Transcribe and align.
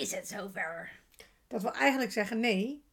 is 0.00 0.12
het 0.12 0.28
zover. 0.28 1.00
Dat 1.46 1.62
wil 1.62 1.72
eigenlijk 1.72 2.12
zeggen 2.12 2.40
nee. 2.40 2.84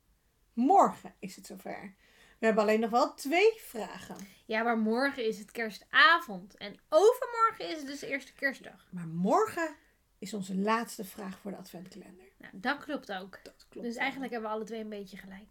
Morgen 0.53 1.13
is 1.19 1.35
het 1.35 1.45
zover. 1.45 1.93
We 2.39 2.45
hebben 2.45 2.63
alleen 2.63 2.79
nog 2.79 2.89
wel 2.89 3.13
twee 3.13 3.53
vragen. 3.57 4.17
Ja, 4.45 4.63
maar 4.63 4.77
morgen 4.77 5.25
is 5.27 5.39
het 5.39 5.51
kerstavond. 5.51 6.57
En 6.57 6.79
overmorgen 6.89 7.69
is 7.69 7.77
het 7.77 7.87
dus 7.87 7.99
de 7.99 8.07
eerste 8.07 8.33
kerstdag. 8.33 8.87
Maar 8.91 9.07
morgen 9.07 9.75
is 10.19 10.33
onze 10.33 10.55
laatste 10.55 11.05
vraag 11.05 11.39
voor 11.39 11.51
de 11.51 11.57
adventkalender. 11.57 12.25
Nou, 12.37 12.53
dat 12.53 12.83
klopt 12.83 13.11
ook. 13.11 13.39
Dat 13.43 13.65
klopt. 13.69 13.85
Dus 13.85 13.95
wel. 13.95 14.03
eigenlijk 14.03 14.31
hebben 14.31 14.49
we 14.49 14.55
alle 14.55 14.65
twee 14.65 14.79
een 14.79 14.89
beetje 14.89 15.17
gelijk. 15.17 15.47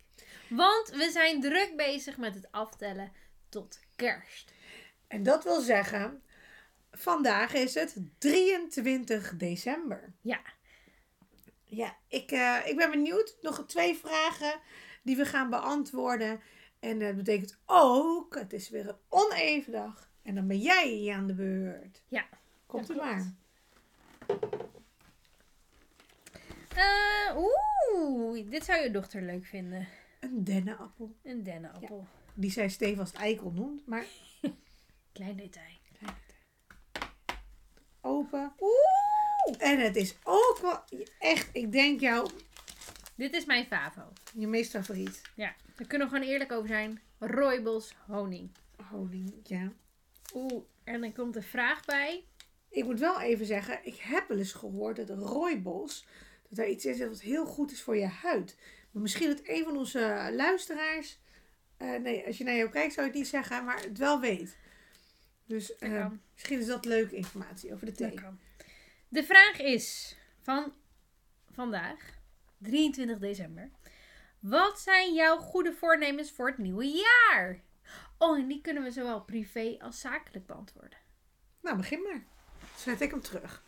Want 0.48 0.88
we 0.88 1.10
zijn 1.10 1.40
druk 1.40 1.76
bezig 1.76 2.16
met 2.16 2.34
het 2.34 2.48
aftellen 2.50 3.12
tot 3.48 3.80
kerst. 3.96 4.52
En 5.06 5.22
dat 5.22 5.44
wil 5.44 5.60
zeggen, 5.60 6.22
vandaag 6.90 7.54
is 7.54 7.74
het 7.74 7.96
23 8.18 9.36
december. 9.36 10.12
Ja, 10.20 10.40
Ja, 11.76 11.96
ik, 12.08 12.30
eh, 12.30 12.56
ik 12.64 12.76
ben 12.76 12.90
benieuwd. 12.90 13.36
Nog 13.40 13.64
twee 13.66 13.94
vragen 13.94 14.60
die 15.02 15.16
we 15.16 15.24
gaan 15.26 15.50
beantwoorden. 15.50 16.40
En 16.80 16.98
dat 16.98 17.16
betekent 17.16 17.58
ook, 17.66 18.34
het 18.34 18.52
is 18.52 18.68
weer 18.68 18.88
een 18.88 18.96
oneven 19.08 19.72
dag. 19.72 20.10
En 20.22 20.34
dan 20.34 20.46
ben 20.46 20.58
jij 20.58 21.12
aan 21.14 21.26
de 21.26 21.34
beurt. 21.34 22.02
Ja, 22.08 22.24
Komt 22.66 22.86
klopt. 22.86 23.00
maar. 23.00 23.34
Eh, 26.74 27.36
Oeh, 27.36 28.50
dit 28.50 28.64
zou 28.64 28.82
je 28.82 28.90
dochter 28.90 29.22
leuk 29.22 29.44
vinden. 29.44 29.88
Een 30.20 30.44
dennenappel. 30.44 31.14
Een 31.22 31.42
dennenappel. 31.42 32.06
Die 32.34 32.50
zij 32.50 32.68
stevast 32.68 33.14
eikel 33.14 33.50
noemt, 33.50 33.86
maar 33.86 34.04
Klein 35.12 35.36
detail. 35.36 35.80
open. 38.00 38.52
Oeh! 38.60 39.11
En 39.58 39.78
het 39.80 39.96
is 39.96 40.14
ook 40.24 40.58
wel 40.62 40.84
echt, 41.18 41.48
ik 41.52 41.72
denk 41.72 42.00
jou, 42.00 42.30
Dit 43.14 43.34
is 43.34 43.44
mijn 43.44 43.66
favo. 43.66 44.12
je 44.34 44.46
meest 44.46 44.70
favoriet. 44.70 45.22
Ja, 45.34 45.54
daar 45.76 45.86
kunnen 45.86 46.08
we 46.08 46.14
gewoon 46.14 46.30
eerlijk 46.30 46.52
over 46.52 46.68
zijn. 46.68 47.00
Rooibos 47.18 47.94
honing. 48.06 48.50
Honing, 48.90 49.32
ja. 49.42 49.72
Oeh, 50.34 50.62
en 50.84 51.00
dan 51.00 51.12
komt 51.12 51.34
de 51.34 51.42
vraag 51.42 51.84
bij. 51.84 52.24
Ik 52.68 52.84
moet 52.84 53.00
wel 53.00 53.20
even 53.20 53.46
zeggen, 53.46 53.80
ik 53.82 53.96
heb 53.96 54.28
wel 54.28 54.38
eens 54.38 54.52
gehoord 54.52 54.96
dat 54.96 55.08
rooibos, 55.08 56.06
dat 56.48 56.58
daar 56.58 56.68
iets 56.68 56.84
in 56.84 56.94
zit 56.94 57.08
wat 57.08 57.20
heel 57.20 57.46
goed 57.46 57.72
is 57.72 57.82
voor 57.82 57.96
je 57.96 58.06
huid. 58.06 58.56
Maar 58.90 59.02
misschien 59.02 59.28
dat 59.28 59.40
een 59.44 59.64
van 59.64 59.76
onze 59.76 60.30
luisteraars, 60.36 61.18
eh, 61.76 61.94
nee, 61.94 62.26
als 62.26 62.38
je 62.38 62.44
naar 62.44 62.56
jou 62.56 62.70
kijkt 62.70 62.92
zou 62.92 63.06
je 63.06 63.12
het 63.12 63.20
niet 63.20 63.30
zeggen, 63.30 63.64
maar 63.64 63.82
het 63.82 63.98
wel 63.98 64.20
weet. 64.20 64.56
Dus 65.46 65.76
eh, 65.76 66.00
kan. 66.00 66.20
misschien 66.32 66.58
is 66.58 66.66
dat 66.66 66.84
leuke 66.84 67.16
informatie 67.16 67.74
over 67.74 67.86
de 67.86 67.92
thee. 67.92 68.10
Dat 68.10 68.20
kan. 68.20 68.38
De 69.12 69.24
vraag 69.24 69.58
is 69.58 70.16
van 70.40 70.72
vandaag, 71.50 72.18
23 72.58 73.18
december. 73.18 73.70
Wat 74.40 74.80
zijn 74.80 75.14
jouw 75.14 75.36
goede 75.36 75.72
voornemens 75.72 76.30
voor 76.30 76.46
het 76.46 76.58
nieuwe 76.58 76.86
jaar? 76.86 77.60
Oh, 78.18 78.38
en 78.38 78.48
die 78.48 78.60
kunnen 78.60 78.82
we 78.82 78.90
zowel 78.90 79.20
privé 79.20 79.76
als 79.80 80.00
zakelijk 80.00 80.46
beantwoorden. 80.46 80.98
Nou, 81.60 81.76
begin 81.76 82.02
maar. 82.02 82.24
Zet 82.76 83.00
ik 83.00 83.10
hem 83.10 83.20
terug. 83.20 83.62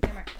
Ja, 0.00 0.12
maar... 0.12 0.32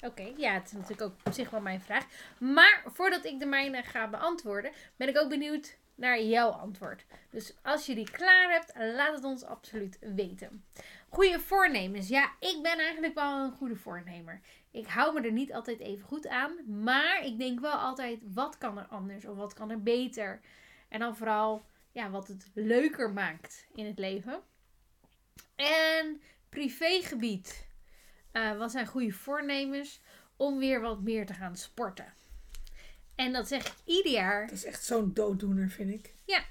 Oké, 0.00 0.32
ja, 0.36 0.52
het 0.52 0.66
is 0.66 0.72
natuurlijk 0.72 1.02
ook 1.02 1.16
op 1.24 1.32
zich 1.32 1.50
wel 1.50 1.60
mijn 1.60 1.80
vraag. 1.80 2.06
Maar 2.38 2.82
voordat 2.86 3.24
ik 3.24 3.38
de 3.38 3.46
mijne 3.46 3.82
ga 3.82 4.08
beantwoorden, 4.08 4.72
ben 4.96 5.08
ik 5.08 5.18
ook 5.18 5.28
benieuwd 5.28 5.76
naar 5.94 6.22
jouw 6.22 6.48
antwoord. 6.48 7.04
Dus 7.30 7.54
als 7.62 7.86
je 7.86 7.94
die 7.94 8.10
klaar 8.10 8.50
hebt, 8.50 8.72
laat 8.96 9.14
het 9.14 9.24
ons 9.24 9.44
absoluut 9.44 9.98
weten. 10.00 10.64
Goede 11.12 11.40
voornemens. 11.40 12.08
Ja, 12.08 12.32
ik 12.40 12.58
ben 12.62 12.78
eigenlijk 12.78 13.14
wel 13.14 13.44
een 13.44 13.52
goede 13.52 13.76
voornemer. 13.76 14.40
Ik 14.70 14.86
hou 14.86 15.14
me 15.14 15.20
er 15.26 15.32
niet 15.32 15.52
altijd 15.52 15.80
even 15.80 16.06
goed 16.06 16.26
aan. 16.26 16.82
Maar 16.82 17.24
ik 17.24 17.38
denk 17.38 17.60
wel 17.60 17.72
altijd, 17.72 18.20
wat 18.34 18.58
kan 18.58 18.78
er 18.78 18.86
anders 18.86 19.24
of 19.24 19.36
wat 19.36 19.54
kan 19.54 19.70
er 19.70 19.82
beter? 19.82 20.40
En 20.88 21.00
dan 21.00 21.16
vooral, 21.16 21.64
ja, 21.90 22.10
wat 22.10 22.28
het 22.28 22.50
leuker 22.54 23.12
maakt 23.12 23.66
in 23.74 23.86
het 23.86 23.98
leven. 23.98 24.42
En 25.56 26.20
privégebied. 26.48 27.66
Eh, 28.30 28.56
wat 28.56 28.70
zijn 28.70 28.86
goede 28.86 29.12
voornemens? 29.12 30.00
Om 30.36 30.58
weer 30.58 30.80
wat 30.80 31.00
meer 31.00 31.26
te 31.26 31.34
gaan 31.34 31.56
sporten. 31.56 32.14
En 33.14 33.32
dat 33.32 33.48
zeg 33.48 33.66
ik 33.66 33.74
ieder 33.84 34.12
jaar. 34.12 34.46
Dat 34.46 34.56
is 34.56 34.64
echt 34.64 34.84
zo'n 34.84 35.12
dooddoener, 35.14 35.70
vind 35.70 35.90
ik. 35.90 36.14
Ja. 36.24 36.44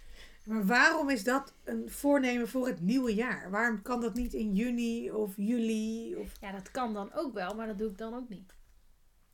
Maar 0.51 0.65
waarom 0.65 1.09
is 1.09 1.23
dat 1.23 1.53
een 1.63 1.89
voornemen 1.89 2.47
voor 2.47 2.67
het 2.67 2.81
nieuwe 2.81 3.13
jaar? 3.13 3.49
Waarom 3.49 3.81
kan 3.81 4.01
dat 4.01 4.13
niet 4.13 4.33
in 4.33 4.55
juni 4.55 5.11
of 5.11 5.33
juli? 5.37 6.15
Of... 6.15 6.31
Ja, 6.41 6.51
dat 6.51 6.71
kan 6.71 6.93
dan 6.93 7.13
ook 7.13 7.33
wel, 7.33 7.55
maar 7.55 7.67
dat 7.67 7.77
doe 7.77 7.89
ik 7.89 7.97
dan 7.97 8.13
ook 8.13 8.29
niet. 8.29 8.55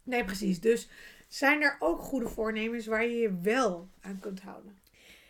Nee, 0.04 0.26
precies. 0.26 0.60
Dus 0.60 0.90
zijn 1.28 1.62
er 1.62 1.76
ook 1.80 2.02
goede 2.02 2.28
voornemens 2.28 2.86
waar 2.86 3.06
je 3.06 3.18
je 3.18 3.40
wel 3.42 3.90
aan 4.02 4.20
kunt 4.20 4.42
houden? 4.42 4.78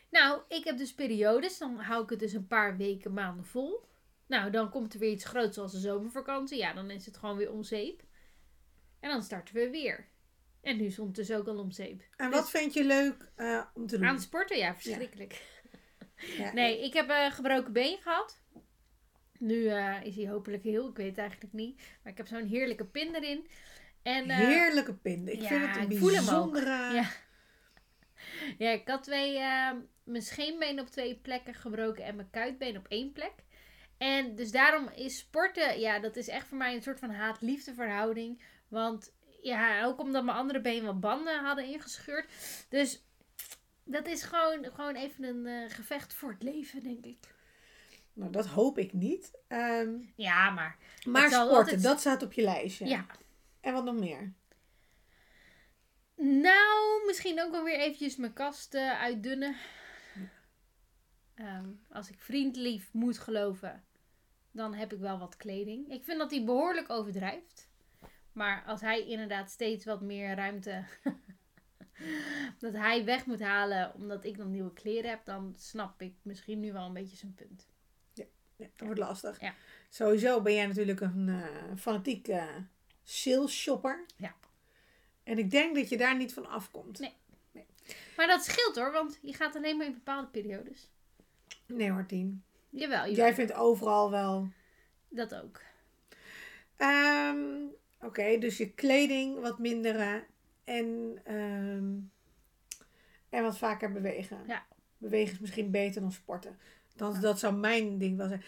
Nou, 0.10 0.42
ik 0.48 0.64
heb 0.64 0.78
dus 0.78 0.94
periodes. 0.94 1.58
Dan 1.58 1.80
hou 1.80 2.04
ik 2.04 2.10
het 2.10 2.20
dus 2.20 2.34
een 2.34 2.48
paar 2.48 2.78
weken, 2.78 3.14
maanden 3.14 3.46
vol. 3.46 3.86
Nou, 4.26 4.52
dan 4.52 4.70
komt 4.70 4.94
er 4.94 5.00
weer 5.00 5.12
iets 5.12 5.26
groots 5.26 5.56
zoals 5.56 5.72
de 5.72 5.80
zomervakantie. 5.80 6.58
Ja, 6.58 6.74
dan 6.74 6.90
is 6.90 7.06
het 7.06 7.18
gewoon 7.18 7.38
weer 7.38 7.52
om 7.52 7.64
zeep. 7.64 8.04
En 9.00 9.10
dan 9.10 9.22
starten 9.24 9.56
we 9.56 9.70
weer. 9.70 10.08
En 10.62 10.78
nu 10.78 10.84
is 10.84 10.92
het 10.92 11.00
ondertussen 11.00 11.38
ook 11.38 11.48
al 11.48 11.58
om 11.58 11.72
zeep. 11.72 12.04
En 12.16 12.30
Dus- 12.30 12.40
wat 12.40 12.50
vind 12.50 12.74
je 12.74 12.84
leuk 12.86 13.32
eh, 13.36 13.62
om 13.74 13.88
te 13.88 13.98
doen? 13.98 14.08
Aan 14.08 14.20
sporten? 14.20 14.58
Ja, 14.58 14.76
verschrikkelijk. 14.76 15.32
Ja, 15.32 15.57
Nee, 16.54 16.84
ik 16.84 16.94
heb 16.94 17.10
een 17.10 17.32
gebroken 17.32 17.74
been 17.74 17.98
gehad. 18.02 18.40
Nu 19.40 19.68
eh, 19.68 20.04
is 20.04 20.16
hij 20.16 20.28
hopelijk 20.28 20.64
heel. 20.64 20.90
Ik 20.90 20.96
weet 20.96 21.10
het 21.10 21.18
eigenlijk 21.18 21.54
niet. 21.54 21.82
Maar 22.04 22.12
ik 22.12 22.18
heb 22.18 22.28
zo'n 22.28 22.48
heerlijke 22.48 22.86
pin 22.86 23.16
erin. 23.16 23.48
En, 24.02 24.30
eh, 24.30 24.38
Heerlijke 24.38 24.94
pinden. 24.94 25.34
Ik 25.34 25.42
ja, 25.42 25.48
vind 25.48 25.68
het 25.68 25.78
een 25.78 25.88
bijzondere... 25.88 26.94
Ja. 26.94 27.10
Ja, 28.58 28.70
ik 28.70 28.88
had 28.88 29.04
twee, 29.04 29.38
eh, 29.38 29.72
mijn 30.04 30.24
scheenbeen 30.24 30.80
op 30.80 30.88
twee 30.88 31.16
plekken 31.16 31.54
gebroken 31.54 32.04
en 32.04 32.16
mijn 32.16 32.30
kuitbeen 32.30 32.78
op 32.78 32.86
één 32.88 33.12
plek. 33.12 33.34
En 33.98 34.36
dus 34.36 34.52
daarom 34.52 34.90
is 34.96 35.18
sporten, 35.18 35.80
ja, 35.80 36.00
dat 36.00 36.16
is 36.16 36.28
echt 36.28 36.48
voor 36.48 36.58
mij 36.58 36.76
een 36.76 36.82
soort 36.82 37.00
van 37.00 37.10
haat-liefde 37.10 37.74
verhouding. 37.74 38.42
Want 38.68 39.14
ja, 39.42 39.84
ook 39.84 40.00
omdat 40.00 40.24
mijn 40.24 40.38
andere 40.38 40.62
been 40.62 40.86
wat 40.86 41.00
banden 41.00 41.44
hadden 41.44 41.66
ingescheurd. 41.66 42.28
Dus 42.70 43.07
dat 43.88 44.08
is 44.08 44.24
gewoon, 44.24 44.66
gewoon 44.74 44.96
even 44.96 45.24
een 45.24 45.46
eh, 45.46 45.76
gevecht 45.76 46.14
voor 46.14 46.30
het 46.32 46.44
leven, 46.44 46.84
denk 46.84 47.06
ik. 47.06 47.18
Nou, 48.14 48.32
dat 48.32 48.46
hoop 48.46 48.78
ik 48.78 48.94
niet. 48.94 49.32
Ehm, 49.48 49.90
Ja, 50.16 50.50
maar 50.50 50.78
maar 51.06 51.30
sporten, 51.32 51.58
altijd- 51.58 51.84
dat 51.84 52.00
staat 52.00 52.22
op 52.24 52.34
je 52.34 52.42
lijstje. 52.42 52.86
ja. 52.86 53.06
En 53.62 53.74
wat 53.74 53.84
nog 53.84 54.00
meer? 54.00 54.34
Nou, 56.16 57.06
misschien 57.06 57.42
ook 57.42 57.52
wel 57.52 57.64
weer 57.64 57.80
eventjes 57.80 58.16
mijn 58.16 58.34
kast 58.34 58.76
uitdunnen. 58.76 59.56
Ehm, 61.36 61.70
als 61.92 62.10
ik 62.10 62.20
vriendlief 62.20 62.94
moet 62.94 63.18
geloven, 63.18 63.84
dan 64.52 64.74
heb 64.74 64.94
ik 64.94 65.00
wel 65.00 65.20
wat 65.20 65.38
kleding. 65.38 65.92
Ik 65.92 66.04
vind 66.04 66.18
dat 66.20 66.32
hij 66.32 66.44
behoorlijk 66.44 66.90
overdrijft. 66.90 67.70
Maar 68.32 68.64
als 68.66 68.82
hij 68.82 69.08
inderdaad 69.08 69.50
steeds 69.52 69.86
wat 69.86 70.02
meer 70.02 70.36
ruimte... 70.36 70.84
dat 72.60 72.74
hij 72.74 73.06
weg 73.06 73.26
moet 73.26 73.42
halen 73.42 73.94
omdat 73.94 74.26
ik 74.26 74.38
dan 74.38 74.52
nieuwe 74.52 74.74
kleren 74.74 75.10
heb... 75.10 75.26
dan 75.26 75.54
snap 75.58 76.02
ik 76.02 76.14
misschien 76.22 76.60
nu 76.60 76.74
wel 76.74 76.86
een 76.86 76.94
beetje 76.94 77.18
zijn 77.18 77.36
punt. 77.36 77.68
Ja, 78.14 78.26
dat 78.56 78.86
wordt 78.88 79.00
lastig. 79.00 79.42
Ja. 79.42 79.54
Sowieso 79.90 80.42
ben 80.42 80.54
jij 80.54 80.66
natuurlijk 80.66 81.02
een 81.02 81.30
eh 81.30 81.78
fanatiek 81.78 82.28
eh 82.28 82.56
sales 83.04 83.54
shopper. 83.62 84.06
Ja. 84.16 84.36
En 85.24 85.38
ik 85.38 85.52
denk 85.52 85.76
dat 85.76 85.90
je 85.90 85.98
daar 85.98 86.18
niet 86.18 86.34
van 86.34 86.50
afkomt. 86.50 87.00
Nee. 87.00 87.16
Maar 88.18 88.28
dat 88.28 88.44
scheelt 88.44 88.76
hoor, 88.76 88.92
want 88.92 89.20
je 89.22 89.34
gaat 89.34 89.56
alleen 89.56 89.78
maar 89.78 89.86
in 89.86 89.94
bepaalde 89.94 90.28
periodes. 90.28 90.92
Nee 91.66 91.92
hoor, 91.92 92.06
Tien. 92.06 92.44
Jawel, 92.70 92.98
jawel. 92.98 93.16
Jij 93.16 93.34
vindt 93.34 93.54
overal 93.54 94.12
wel... 94.12 94.50
dat 95.10 95.36
ook. 95.36 95.62
Ehm, 96.76 97.68
Oké, 98.02 98.38
dus 98.38 98.58
je 98.58 98.74
kleding 98.74 99.40
wat 99.40 99.60
minderen. 99.60 100.26
En, 100.68 101.20
ehm, 101.24 101.94
en 103.30 103.44
wat 103.44 103.58
vaker 103.58 103.92
bewegen. 103.92 104.38
Ja. 104.48 104.66
Bewegen 104.98 105.34
is 105.34 105.40
misschien 105.40 105.72
beter 105.72 106.02
dan 106.02 106.12
sporten. 106.12 106.58
Dan, 106.96 107.22
Dat 107.22 107.40
zou 107.40 107.56
mijn 107.56 107.98
ding 107.98 108.18
wel 108.18 108.28
zijn. 108.28 108.44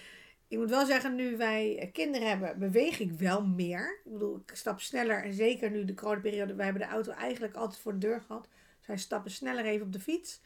Ik 0.48 0.58
moet 0.58 0.70
wel 0.70 0.86
zeggen, 0.86 1.16
nu 1.16 1.38
wij 1.38 1.78
eh, 1.78 1.92
kinderen 1.92 2.30
hebben, 2.30 2.60
beweeg 2.60 3.00
ik 3.00 3.12
wel 3.12 3.46
meer. 3.46 4.02
Ik 4.06 4.12
bedoel, 4.12 4.42
ik 4.46 4.56
stap 4.56 4.80
sneller. 4.80 5.24
En 5.24 5.34
zeker 5.34 5.72
nu 5.72 5.86
de 5.86 5.94
coronaperiode, 5.94 6.56
wij 6.56 6.66
hebben 6.66 6.84
de 6.84 6.94
auto 6.94 7.12
eigenlijk 7.12 7.56
altijd 7.56 7.82
voor 7.82 7.94
de 7.94 7.98
deur 8.08 8.22
gehad. 8.22 8.48
Dus 8.78 8.88
wij 8.88 8.98
stappen 8.98 9.32
sneller 9.32 9.66
even 9.66 9.86
op 9.86 9.94
de 9.94 10.00
fiets. 10.00 10.42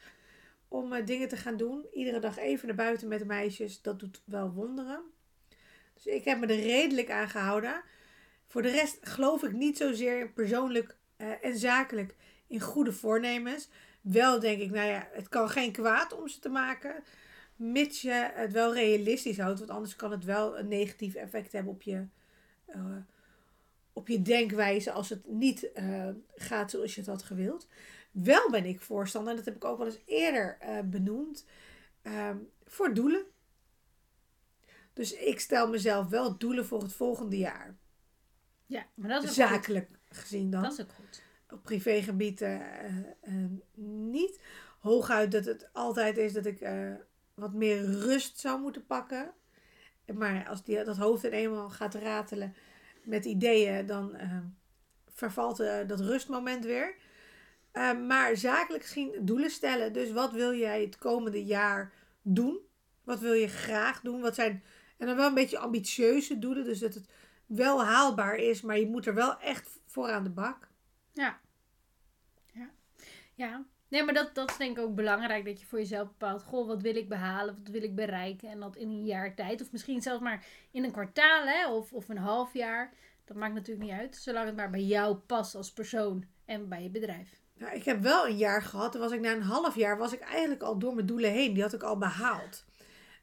Om 0.68 0.92
eh, 0.92 1.06
dingen 1.06 1.28
te 1.28 1.36
gaan 1.36 1.56
doen. 1.56 1.86
Iedere 1.92 2.18
dag 2.18 2.38
even 2.38 2.66
naar 2.66 2.76
buiten 2.76 3.08
met 3.08 3.18
de 3.18 3.26
meisjes. 3.26 3.82
Dat 3.82 4.00
doet 4.00 4.22
wel 4.24 4.52
wonderen. 4.52 5.02
Dus 5.94 6.06
ik 6.06 6.24
heb 6.24 6.40
me 6.40 6.46
er 6.46 6.62
redelijk 6.62 7.10
aan 7.10 7.28
gehouden. 7.28 7.82
Voor 8.46 8.62
de 8.62 8.70
rest 8.70 8.98
geloof 9.00 9.42
ik 9.42 9.52
niet 9.52 9.76
zozeer 9.76 10.30
persoonlijk 10.30 10.96
eh, 11.16 11.44
en 11.44 11.58
zakelijk 11.58 12.14
in 12.46 12.60
goede 12.60 12.92
voornemens. 12.92 13.68
Wel 14.00 14.40
denk 14.40 14.60
ik, 14.60 14.70
nou 14.70 14.86
ja, 14.88 15.08
het 15.12 15.28
kan 15.28 15.48
geen 15.48 15.72
kwaad 15.72 16.12
om 16.12 16.28
ze 16.28 16.38
te 16.38 16.48
maken. 16.48 17.02
Mits 17.56 18.02
je 18.02 18.30
het 18.34 18.52
wel 18.52 18.74
realistisch 18.74 19.38
houdt. 19.38 19.58
Want 19.58 19.70
anders 19.70 19.96
kan 19.96 20.10
het 20.10 20.24
wel 20.24 20.58
een 20.58 20.68
negatief 20.68 21.14
effect 21.14 21.52
hebben 21.52 21.72
op 21.72 21.82
je, 21.82 22.06
eh, 22.66 22.96
op 23.92 24.08
je 24.08 24.22
denkwijze 24.22 24.92
als 24.92 25.08
het 25.08 25.26
niet 25.28 25.72
eh, 25.72 26.08
gaat 26.34 26.70
zoals 26.70 26.94
je 26.94 27.00
het 27.00 27.10
had 27.10 27.22
gewild. 27.22 27.68
Wel 28.10 28.50
ben 28.50 28.64
ik 28.64 28.80
voorstander, 28.80 29.30
en 29.30 29.36
dat 29.36 29.44
heb 29.44 29.56
ik 29.56 29.64
ook 29.64 29.78
wel 29.78 29.86
eens 29.86 30.02
eerder 30.06 30.58
benoemd, 30.84 31.46
ehm, 32.02 32.36
voor 32.64 32.94
doelen. 32.94 33.24
Dus 34.94 35.12
ik 35.12 35.40
stel 35.40 35.68
mezelf 35.68 36.08
wel 36.08 36.38
doelen 36.38 36.66
voor 36.66 36.82
het 36.82 36.92
volgende 36.92 37.38
jaar. 37.38 37.76
Ja, 38.66 38.86
maar 38.94 39.08
dat 39.08 39.22
is 39.22 39.28
goed. 39.36 39.86
Gezien 40.16 40.50
dan. 40.50 40.62
Dat 40.62 40.72
is 40.72 40.80
ook 40.80 40.92
goed. 40.92 41.22
Op 41.50 41.62
privégebied 41.62 42.40
eh, 42.40 42.54
eh, 42.54 42.96
eh, 43.20 43.32
niet. 44.10 44.40
Hooguit 44.80 45.32
dat 45.32 45.44
het 45.44 45.68
altijd 45.72 46.16
is 46.18 46.32
dat 46.32 46.46
ik 46.46 46.60
eh, 46.60 46.92
wat 47.34 47.52
meer 47.52 47.84
rust 47.84 48.38
zou 48.38 48.60
moeten 48.60 48.86
pakken. 48.86 49.32
Maar 50.14 50.48
als 50.48 50.64
die, 50.64 50.84
dat 50.84 50.96
hoofd 50.96 51.22
dan 51.22 51.30
eenmaal 51.30 51.70
gaat 51.70 51.94
ratelen 51.94 52.54
met 53.02 53.24
ideeën, 53.24 53.86
dan 53.86 54.16
vervalt 55.08 55.56
dat 55.86 56.00
rustmoment 56.00 56.64
weer. 56.64 56.94
Maar 58.06 58.36
zakelijk 58.36 58.84
gezien 58.84 59.14
doelen 59.20 59.50
stellen. 59.50 59.92
Dus 59.92 60.12
wat 60.12 60.32
wil 60.32 60.54
jij 60.54 60.82
het 60.82 60.98
komende 60.98 61.44
jaar 61.44 61.92
doen? 62.22 62.58
Wat 63.04 63.20
wil 63.20 63.32
je 63.32 63.48
graag 63.48 64.00
doen? 64.00 64.20
Wat 64.20 64.34
zijn, 64.34 64.62
en 64.96 65.06
dan 65.06 65.16
wel 65.16 65.28
een 65.28 65.34
beetje 65.34 65.58
ambitieuze 65.58 66.38
doelen. 66.38 66.64
Dus 66.64 66.78
dat 66.78 66.94
het 66.94 67.08
wel 67.46 67.84
haalbaar 67.84 68.36
is, 68.36 68.62
maar 68.62 68.78
je 68.78 68.86
moet 68.86 69.06
er 69.06 69.14
wel 69.14 69.40
echt 69.40 69.80
voor 69.94 70.10
aan 70.10 70.24
de 70.24 70.30
bak. 70.30 70.68
Ja. 71.12 71.40
Ja. 72.52 72.70
Ja. 73.34 73.64
Nee, 73.88 74.02
maar 74.02 74.14
dat, 74.14 74.34
dat 74.34 74.50
is 74.50 74.56
denk 74.56 74.78
ik 74.78 74.84
ook 74.84 74.94
belangrijk. 74.94 75.44
Dat 75.44 75.60
je 75.60 75.66
voor 75.66 75.78
jezelf 75.78 76.08
bepaalt. 76.08 76.42
Goh, 76.42 76.66
wat 76.66 76.82
wil 76.82 76.96
ik 76.96 77.08
behalen? 77.08 77.54
Wat 77.58 77.68
wil 77.68 77.82
ik 77.82 77.94
bereiken? 77.94 78.48
En 78.48 78.60
dat 78.60 78.76
in 78.76 78.88
een 78.88 79.04
jaar 79.04 79.34
tijd. 79.34 79.62
Of 79.62 79.72
misschien 79.72 80.02
zelfs 80.02 80.22
maar 80.22 80.44
in 80.70 80.84
een 80.84 80.92
kwartaal. 80.92 81.46
Hè? 81.46 81.68
Of, 81.68 81.92
of 81.92 82.08
een 82.08 82.18
half 82.18 82.52
jaar. 82.52 82.92
Dat 83.24 83.36
maakt 83.36 83.54
natuurlijk 83.54 83.86
niet 83.86 83.98
uit. 83.98 84.16
Zolang 84.16 84.46
het 84.46 84.56
maar 84.56 84.70
bij 84.70 84.82
jou 84.82 85.14
past 85.14 85.54
als 85.54 85.72
persoon. 85.72 86.24
En 86.44 86.68
bij 86.68 86.82
je 86.82 86.90
bedrijf. 86.90 87.40
Nou, 87.54 87.74
ik 87.74 87.84
heb 87.84 88.00
wel 88.00 88.26
een 88.26 88.36
jaar 88.36 88.62
gehad. 88.62 88.92
Dan 88.92 89.00
was 89.00 89.12
ik 89.12 89.20
na 89.20 89.32
een 89.32 89.42
half 89.42 89.74
jaar 89.74 89.98
was 89.98 90.12
ik 90.12 90.20
eigenlijk 90.20 90.62
al 90.62 90.78
door 90.78 90.94
mijn 90.94 91.06
doelen 91.06 91.30
heen. 91.30 91.54
Die 91.54 91.62
had 91.62 91.72
ik 91.72 91.82
al 91.82 91.98
behaald. 91.98 92.64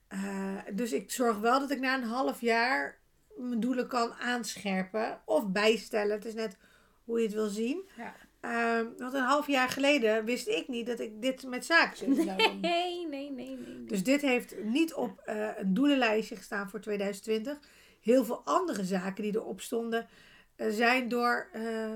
Eh, 0.07 0.57
dus 0.74 0.91
ik 0.91 1.12
zorg 1.12 1.39
wel 1.39 1.59
dat 1.59 1.71
ik 1.71 1.79
na 1.79 1.97
een 1.97 2.03
half 2.03 2.41
jaar 2.41 3.00
mijn 3.37 3.59
doelen 3.59 3.87
kan 3.87 4.13
aanscherpen 4.13 5.21
of 5.25 5.47
bijstellen. 5.51 6.15
Het 6.15 6.25
is 6.25 6.33
net 6.33 6.57
hoe 7.03 7.19
je 7.19 7.25
het 7.25 7.33
wil 7.33 7.47
zien. 7.47 7.89
Ja. 7.97 8.15
Eh, 8.41 8.87
want 8.97 9.13
een 9.13 9.21
half 9.21 9.47
jaar 9.47 9.69
geleden 9.69 10.25
wist 10.25 10.47
ik 10.47 10.67
niet 10.67 10.85
dat 10.85 10.99
ik 10.99 11.21
dit 11.21 11.47
met 11.47 11.65
zaken 11.65 11.97
zou 11.97 12.15
doen. 12.15 12.25
Nee, 12.25 13.07
nee, 13.07 13.31
nee, 13.31 13.31
nee. 13.31 13.83
Dus 13.85 14.03
dit 14.03 14.21
heeft 14.21 14.63
niet 14.63 14.93
op 14.93 15.19
eh, 15.19 15.47
een 15.57 15.73
doelenlijstje 15.73 16.35
gestaan 16.35 16.69
voor 16.69 16.79
2020. 16.79 17.59
Heel 18.01 18.25
veel 18.25 18.41
andere 18.43 18.83
zaken 18.83 19.23
die 19.23 19.35
erop 19.35 19.61
stonden 19.61 20.07
eh, 20.55 20.67
zijn 20.69 21.09
door 21.09 21.49
eh, 21.51 21.91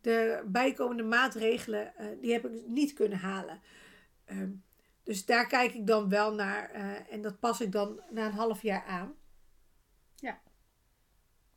de 0.00 0.42
bijkomende 0.46 1.02
maatregelen, 1.02 1.92
die 2.20 2.32
heb 2.32 2.44
ik 2.46 2.66
niet 2.66 2.92
kunnen 2.92 3.18
halen. 3.18 3.60
Ehm, 4.24 4.50
dus 5.02 5.24
daar 5.24 5.46
kijk 5.46 5.74
ik 5.74 5.86
dan 5.86 6.08
wel 6.08 6.34
naar 6.34 6.70
en 7.10 7.22
dat 7.22 7.40
pas 7.40 7.60
ik 7.60 7.72
dan 7.72 8.00
na 8.10 8.26
een 8.26 8.32
half 8.32 8.62
jaar 8.62 8.84
aan. 8.84 9.14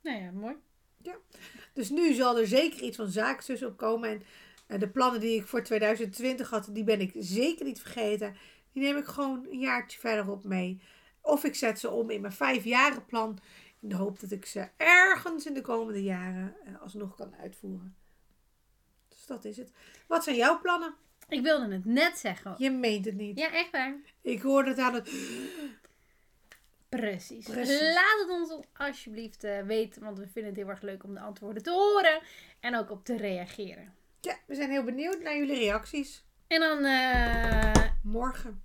Nou 0.02 0.22
ja, 0.22 0.30
mooi. 0.30 0.56
Dus 1.72 1.90
nu 1.90 2.12
zal 2.12 2.38
er 2.38 2.46
zeker 2.46 2.82
iets 2.82 2.96
van 2.96 3.08
zakenzus 3.08 3.62
op 3.62 3.76
komen. 3.76 4.10
En 4.10 4.22
eh, 4.66 4.80
de 4.80 4.88
plannen 4.88 5.20
die 5.20 5.40
ik 5.40 5.46
voor 5.46 5.62
2020 5.62 6.50
had, 6.50 6.68
die 6.70 6.84
ben 6.84 7.00
ik 7.00 7.12
zeker 7.14 7.64
niet 7.64 7.80
vergeten. 7.80 8.36
Die 8.72 8.82
neem 8.82 8.96
ik 8.96 9.06
gewoon 9.06 9.46
een 9.50 9.58
jaartje 9.58 9.98
verderop 9.98 10.44
mee. 10.44 10.80
Of 11.20 11.44
ik 11.44 11.54
zet 11.54 11.78
ze 11.78 11.90
om 11.90 12.10
in 12.10 12.20
mijn 12.20 12.32
vijfjarenplan. 12.32 13.38
In 13.80 13.88
de 13.88 13.94
hoop 13.94 14.20
dat 14.20 14.30
ik 14.30 14.46
ze 14.46 14.68
ergens 14.76 15.46
in 15.46 15.54
de 15.54 15.60
komende 15.60 16.02
jaren 16.02 16.56
eh, 16.64 16.82
alsnog 16.82 17.16
kan 17.16 17.34
uitvoeren. 17.40 17.96
Dus 19.08 19.26
dat 19.26 19.44
is 19.44 19.56
het. 19.56 19.72
Wat 20.06 20.24
zijn 20.24 20.36
jouw 20.36 20.60
plannen? 20.60 20.94
Ik 21.28 21.42
wilde 21.42 21.72
het 21.72 21.84
net 21.84 22.18
zeggen. 22.18 22.54
Je 22.58 22.70
meent 22.70 23.04
het 23.04 23.14
niet. 23.14 23.38
Ja, 23.38 23.52
echt 23.52 23.70
waar. 23.70 23.96
Ik 24.20 24.42
hoorde 24.42 24.70
het 24.70 24.78
aan 24.78 24.94
het... 24.94 25.10
Precies. 26.88 27.46
Precies. 27.46 27.80
Laat 27.80 28.18
het 28.20 28.30
ons 28.30 28.66
alsjeblieft 28.72 29.44
eh, 29.44 29.62
weten, 29.62 30.02
want 30.02 30.18
we 30.18 30.26
vinden 30.26 30.50
het 30.52 30.60
heel 30.60 30.70
erg 30.70 30.82
leuk 30.82 31.04
om 31.04 31.14
de 31.14 31.20
antwoorden 31.20 31.62
te 31.62 31.70
horen 31.70 32.20
en 32.60 32.76
ook 32.76 32.90
op 32.90 33.04
te 33.04 33.16
reageren. 33.16 33.94
Ja, 34.20 34.36
we 34.46 34.54
zijn 34.54 34.70
heel 34.70 34.84
benieuwd 34.84 35.22
naar 35.22 35.36
jullie 35.36 35.58
reacties. 35.58 36.24
En 36.46 36.60
dan 36.60 36.84
eh, 36.84 37.88
Morgen, 38.02 38.62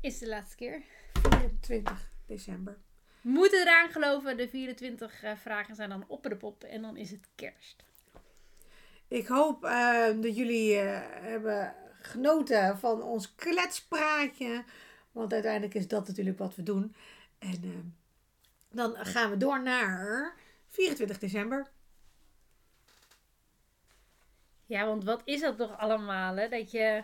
is 0.00 0.18
de 0.18 0.28
laatste 0.28 0.56
keer. 0.56 0.82
24 1.12 2.10
december. 2.26 2.78
We 3.20 3.30
moeten 3.30 3.60
eraan 3.60 3.90
geloven, 3.90 4.36
de 4.36 4.48
24 4.48 5.22
eh, 5.22 5.36
vragen 5.36 5.74
zijn 5.74 5.88
dan 5.88 6.04
op 6.06 6.22
de 6.22 6.36
pop 6.36 6.64
en 6.64 6.82
dan 6.82 6.96
is 6.96 7.10
het 7.10 7.28
kerst. 7.34 7.84
Ik 9.08 9.26
hoop 9.26 9.64
eh, 9.64 10.06
dat 10.20 10.36
jullie 10.36 10.76
hebben 10.76 11.74
genoten 12.00 12.78
van 12.78 13.02
ons 13.02 13.34
kletspraatje. 13.34 14.64
Want 15.12 15.32
uiteindelijk 15.32 15.74
is 15.74 15.88
dat 15.88 16.06
natuurlijk 16.06 16.38
wat 16.38 16.54
we 16.54 16.62
doen. 16.62 16.94
En 17.38 17.60
eh, 17.62 17.70
dan 18.70 18.96
gaan 18.96 19.30
we 19.30 19.36
door 19.36 19.62
naar 19.62 20.34
24 20.68 21.18
december. 21.18 21.66
Ja, 24.66 24.86
want 24.86 25.04
wat 25.04 25.22
is 25.24 25.40
dat 25.40 25.56
toch 25.56 25.78
allemaal, 25.78 26.36
hè? 26.36 26.48
Dat 26.48 26.70
je 26.70 27.02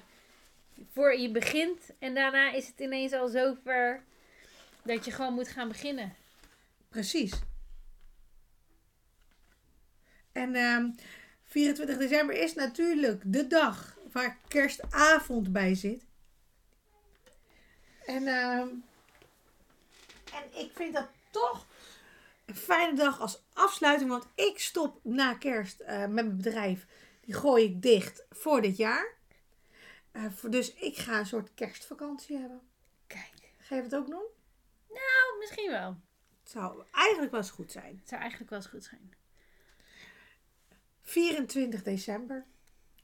voor 0.92 1.14
je 1.14 1.30
begint 1.30 1.90
en 1.98 2.14
daarna 2.14 2.52
is 2.52 2.66
het 2.66 2.80
ineens 2.80 3.12
al 3.12 3.28
zover 3.28 4.02
dat 4.82 5.04
je 5.04 5.10
gewoon 5.10 5.34
moet 5.34 5.48
gaan 5.48 5.68
beginnen. 5.68 6.14
Precies. 6.88 7.32
En 10.32 10.54
ehm, 10.54 10.90
24 11.44 11.96
december 11.96 12.36
is 12.36 12.54
natuurlijk 12.54 13.22
de 13.24 13.46
dag 13.46 13.96
waar 14.12 14.38
kerstavond 14.48 15.52
bij 15.52 15.74
zit. 15.74 16.04
En, 18.06 18.26
ehm, 18.26 18.68
en 20.32 20.60
ik 20.60 20.70
vind 20.74 20.94
dat 20.94 21.08
toch 21.30 21.66
een 22.44 22.56
fijne 22.56 22.96
dag 22.96 23.20
als 23.20 23.42
afsluiting. 23.52 24.10
Want 24.10 24.26
ik 24.34 24.58
stop 24.58 25.00
na 25.02 25.34
kerst 25.34 25.80
eh, 25.80 25.98
met 25.98 26.10
mijn 26.10 26.36
bedrijf. 26.36 26.86
Die 27.20 27.34
gooi 27.34 27.64
ik 27.64 27.82
dicht 27.82 28.24
voor 28.30 28.60
dit 28.60 28.76
jaar. 28.76 29.14
Eh, 30.12 30.24
dus 30.48 30.74
ik 30.74 30.96
ga 30.96 31.18
een 31.18 31.26
soort 31.26 31.54
kerstvakantie 31.54 32.38
hebben. 32.38 32.60
Kijk. 33.06 33.32
Ga 33.58 33.76
je 33.76 33.82
het 33.82 33.94
ook 33.94 34.06
doen? 34.06 34.24
Nou, 34.88 35.38
misschien 35.38 35.70
wel. 35.70 35.96
Het 36.42 36.50
zou 36.50 36.84
eigenlijk 36.92 37.30
wel 37.30 37.40
eens 37.40 37.50
goed 37.50 37.72
zijn. 37.72 37.96
Het 37.98 38.08
zou 38.08 38.20
eigenlijk 38.20 38.50
wel 38.50 38.58
eens 38.58 38.68
goed 38.68 38.84
zijn. 38.84 39.14
24 41.02 41.82
december. 41.82 42.46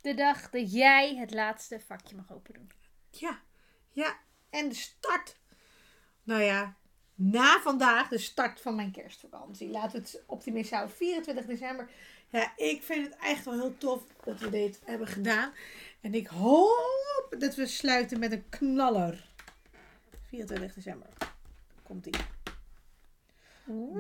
De 0.01 0.15
dag 0.15 0.51
dat 0.51 0.73
jij 0.73 1.17
het 1.17 1.31
laatste 1.31 1.81
vakje 1.81 2.17
mag 2.17 2.33
open 2.33 2.55
doen. 2.55 2.71
Ja, 3.11 3.43
ja. 3.91 4.19
En 4.51 4.69
de 4.69 4.75
start. 4.75 5.37
Nou 6.23 6.43
ja, 6.43 6.77
na 7.21 7.61
vandaag 7.61 8.09
de 8.09 8.19
start 8.19 8.61
van 8.61 8.75
mijn 8.75 8.91
kerstvakantie. 8.91 9.71
Laten 9.71 9.93
we 9.93 9.99
het 9.99 10.23
optimistisch 10.27 10.77
houden. 10.77 10.97
24 10.97 11.47
december. 11.47 11.91
Ja, 12.29 12.53
ik 12.57 12.83
vind 12.83 13.07
het 13.07 13.17
echt 13.23 13.45
wel 13.45 13.55
heel 13.55 13.79
tof 13.79 14.03
dat 14.25 14.39
we 14.39 14.51
dit 14.51 14.81
hebben 14.85 15.07
gedaan. 15.07 15.53
En 16.01 16.15
ik 16.15 16.27
hoop 16.27 17.35
dat 17.39 17.55
we 17.55 17.67
sluiten 17.67 18.19
met 18.19 18.33
een 18.33 18.49
knaller. 18.49 19.29
24 20.29 20.75
december. 20.75 21.09
Komt 21.83 22.07
ie. 22.07 22.15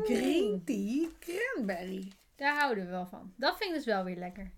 Green 0.05 0.63
tea 0.65 1.09
cranberry. 1.19 2.13
Daar 2.37 2.59
houden 2.59 2.85
we 2.85 2.91
wel 2.91 3.07
van. 3.07 3.33
Dat 3.37 3.57
vind 3.57 3.71
ik 3.71 3.77
dus 3.77 3.85
wel 3.85 4.05
weer 4.05 4.17
lekker. 4.17 4.51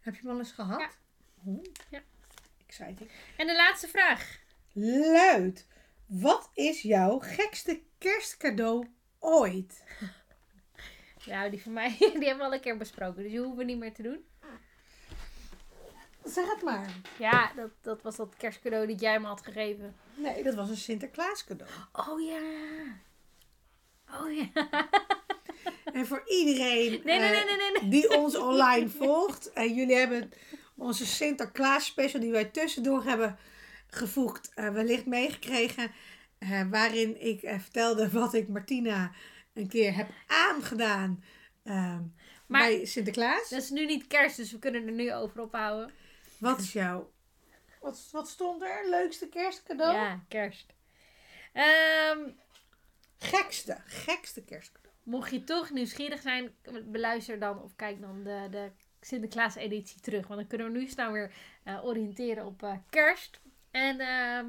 Heb 0.00 0.14
je 0.14 0.20
hem 0.20 0.30
al 0.30 0.38
eens 0.38 0.52
gehad? 0.52 0.80
Ja. 0.80 0.90
Oeh. 1.46 1.64
Ja. 1.90 2.02
Exciting. 2.66 3.10
En 3.36 3.46
de 3.46 3.54
laatste 3.54 3.88
vraag. 3.88 4.38
Luid. 4.72 5.66
Wat 6.06 6.50
is 6.54 6.82
jouw 6.82 7.18
gekste 7.18 7.82
kerstcadeau 7.98 8.86
ooit? 9.18 9.82
Nou, 11.26 11.50
die 11.50 11.62
van 11.62 11.72
mij, 11.72 11.96
die 11.98 12.08
hebben 12.08 12.36
we 12.36 12.44
al 12.44 12.52
een 12.52 12.60
keer 12.60 12.76
besproken. 12.76 13.22
Dus 13.22 13.30
die 13.30 13.40
hoeven 13.40 13.56
we 13.56 13.64
niet 13.64 13.78
meer 13.78 13.92
te 13.92 14.02
doen. 14.02 14.24
Zeg 16.24 16.50
het 16.50 16.62
maar. 16.62 16.92
Ja, 17.18 17.52
dat, 17.56 17.70
dat 17.80 18.02
was 18.02 18.16
dat 18.16 18.36
kerstcadeau 18.36 18.86
dat 18.86 19.00
jij 19.00 19.20
me 19.20 19.26
had 19.26 19.42
gegeven. 19.42 19.96
Nee, 20.14 20.42
dat 20.42 20.54
was 20.54 20.68
een 20.68 20.76
Sinterklaas 20.76 21.44
cadeau. 21.44 21.70
Oh 21.92 22.20
ja. 22.20 22.40
Oh 24.20 24.32
ja. 24.32 24.48
En 25.92 26.06
voor 26.06 26.22
iedereen 26.26 26.90
Nee, 27.04 27.18
nee, 27.18 27.34
eh, 27.34 27.80
nee. 27.80 27.88
die 27.90 28.16
ons 28.18 28.36
online 28.36 28.88
volgt. 28.88 29.52
En 29.52 29.74
jullie 29.74 29.96
hebben 29.96 30.32
onze 30.76 31.06
Sinterklaas 31.06 31.84
special 31.84 32.20
die 32.20 32.30
wij 32.30 32.44
tussendoor 32.44 33.04
hebben 33.04 33.38
gevoegd. 33.94 34.50
eh, 34.54 34.68
wellicht 34.72 35.06
meegekregen. 35.06 35.90
eh, 36.38 36.62
waarin 36.70 37.20
ik 37.26 37.42
eh, 37.42 37.58
vertelde 37.58 38.10
wat 38.10 38.34
ik 38.34 38.48
Martina 38.48 39.12
een 39.54 39.68
keer 39.68 39.94
heb 39.94 40.08
aangedaan. 40.26 41.24
eh, 41.62 41.98
Maar- 42.46 42.60
bij 42.60 42.84
Sinterklaas. 42.84 43.48
Dat 43.48 43.62
is 43.62 43.70
nu 43.70 43.86
niet 43.86 44.06
kerst, 44.06 44.36
dus 44.36 44.52
we 44.52 44.58
kunnen 44.58 44.86
er 44.86 44.92
nu 44.92 45.12
over 45.14 45.40
ophouden. 45.40 45.94
Wat 46.38 46.60
is 46.60 46.72
jouw... 46.72 47.12
Wat, 47.80 48.08
wat 48.12 48.28
stond 48.28 48.62
er? 48.62 48.88
Leukste 48.90 49.28
kerstcadeau? 49.28 49.92
Ja, 49.94 50.20
kerst. 50.28 50.72
Ehm, 51.52 52.18
Gekste. 53.18 53.76
Gekste 53.86 54.42
kerstcadeau. 54.44 54.94
mocht 55.02 55.30
je 55.30 55.44
toch 55.44 55.70
nieuwsgierig 55.70 56.20
zijn, 56.20 56.54
beluister 56.84 57.38
dan 57.38 57.62
of 57.62 57.76
kijk 57.76 58.00
dan 58.00 58.22
de, 58.24 58.46
de 58.50 58.70
Sinterklaas 59.00 59.54
editie 59.54 60.00
terug. 60.00 60.26
Want 60.26 60.40
dan 60.40 60.48
kunnen 60.48 60.72
we 60.72 60.78
nu 60.78 60.86
snel 60.88 61.12
weer 61.12 61.32
oriënteren 61.82 62.46
op 62.46 62.78
kerst. 62.90 63.40
En 63.74 64.00
ehm, 64.00 64.46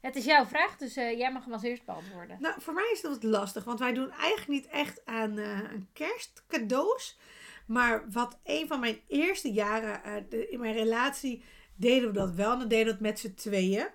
het 0.00 0.16
is 0.16 0.24
jouw 0.24 0.44
vraag, 0.44 0.76
dus 0.76 0.96
eh, 0.96 1.18
jij 1.18 1.32
mag 1.32 1.44
hem 1.44 1.52
als 1.52 1.62
eerst 1.62 1.84
beantwoorden. 1.84 2.36
Nou, 2.40 2.60
voor 2.60 2.74
mij 2.74 2.90
is 2.92 3.00
dat 3.00 3.22
lastig, 3.22 3.64
want 3.64 3.78
wij 3.78 3.92
doen 3.92 4.10
eigenlijk 4.10 4.48
niet 4.48 4.66
echt 4.66 5.04
aan, 5.04 5.38
eh, 5.38 5.64
aan 5.64 5.88
kerstcadeaus. 5.92 7.18
Maar 7.66 8.10
wat 8.10 8.38
een 8.44 8.66
van 8.66 8.80
mijn 8.80 9.00
eerste 9.06 9.52
jaren 9.52 10.04
eh, 10.04 10.52
in 10.52 10.60
mijn 10.60 10.74
relatie 10.74 11.44
deden 11.74 12.08
we 12.08 12.14
dat 12.14 12.34
wel. 12.34 12.52
En 12.52 12.58
dan 12.58 12.68
deden 12.68 12.86
we 12.86 12.92
dat 12.92 13.00
met 13.00 13.18
z'n 13.18 13.34
tweeën. 13.34 13.86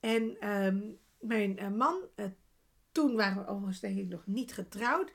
En 0.00 0.36
ehm, 0.40 0.78
mijn 1.20 1.58
eh, 1.58 1.68
man, 1.68 2.00
eh, 2.14 2.26
toen 2.92 3.16
waren 3.16 3.42
we 3.42 3.50
overigens 3.50 3.80
denk 3.80 3.98
ik 3.98 4.08
nog 4.08 4.26
niet 4.26 4.52
getrouwd. 4.52 5.12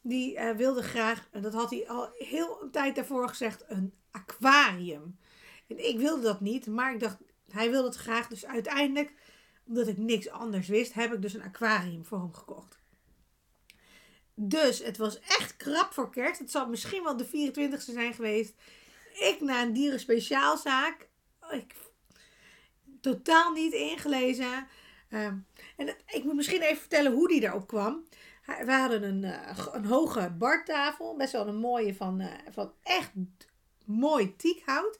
Die 0.00 0.36
eh, 0.36 0.56
wilde 0.56 0.82
graag, 0.82 1.28
en 1.30 1.42
dat 1.42 1.52
had 1.52 1.70
hij 1.70 1.88
al 1.88 2.08
heel 2.14 2.62
een 2.62 2.70
tijd 2.70 2.94
daarvoor 2.94 3.28
gezegd, 3.28 3.64
een 3.68 3.94
aquarium. 4.10 5.18
En 5.68 5.88
ik 5.88 5.98
wilde 5.98 6.22
dat 6.22 6.40
niet, 6.40 6.66
maar 6.66 6.92
ik 6.94 7.00
dacht, 7.00 7.18
hij 7.50 7.70
wilde 7.70 7.88
het 7.88 7.96
graag. 7.96 8.28
Dus 8.28 8.46
uiteindelijk 8.46 9.12
omdat 9.66 9.88
ik 9.88 9.96
niks 9.98 10.30
anders 10.30 10.68
wist, 10.68 10.92
heb 10.92 11.12
ik 11.12 11.22
dus 11.22 11.34
een 11.34 11.42
aquarium 11.42 12.04
voor 12.04 12.18
hem 12.18 12.34
gekocht. 12.34 12.78
Dus 14.34 14.78
het 14.78 14.96
was 14.96 15.20
echt 15.20 15.56
krap 15.56 15.92
voor 15.92 16.10
kerst. 16.10 16.38
Het 16.40 16.50
zal 16.50 16.68
misschien 16.68 17.02
wel 17.02 17.16
de 17.16 17.26
24e 17.26 17.92
zijn 17.92 18.14
geweest. 18.14 18.54
Ik 19.12 19.40
naar 19.40 19.62
een 19.62 19.72
dierenspeciaalzaak. 19.72 21.08
Ik 21.50 21.74
totaal 23.00 23.52
niet 23.52 23.72
ingelezen. 23.72 24.66
Ehm, 25.10 25.36
en 25.76 25.86
het- 25.86 26.02
ik 26.06 26.24
moet 26.24 26.34
misschien 26.34 26.62
even 26.62 26.76
vertellen 26.80 27.12
hoe 27.12 27.28
die 27.28 27.40
daarop 27.40 27.66
kwam. 27.66 28.04
We 28.46 28.72
hadden 28.72 29.02
een, 29.02 29.24
eh, 29.24 29.66
een 29.72 29.84
hoge 29.84 30.30
bartafel. 30.38 31.16
Best 31.16 31.32
wel 31.32 31.46
een 31.48 31.56
mooie 31.56 31.94
van, 31.94 32.20
eh, 32.20 32.32
van 32.52 32.72
echt 32.82 33.10
mooi 33.84 34.36
teakhout. 34.36 34.98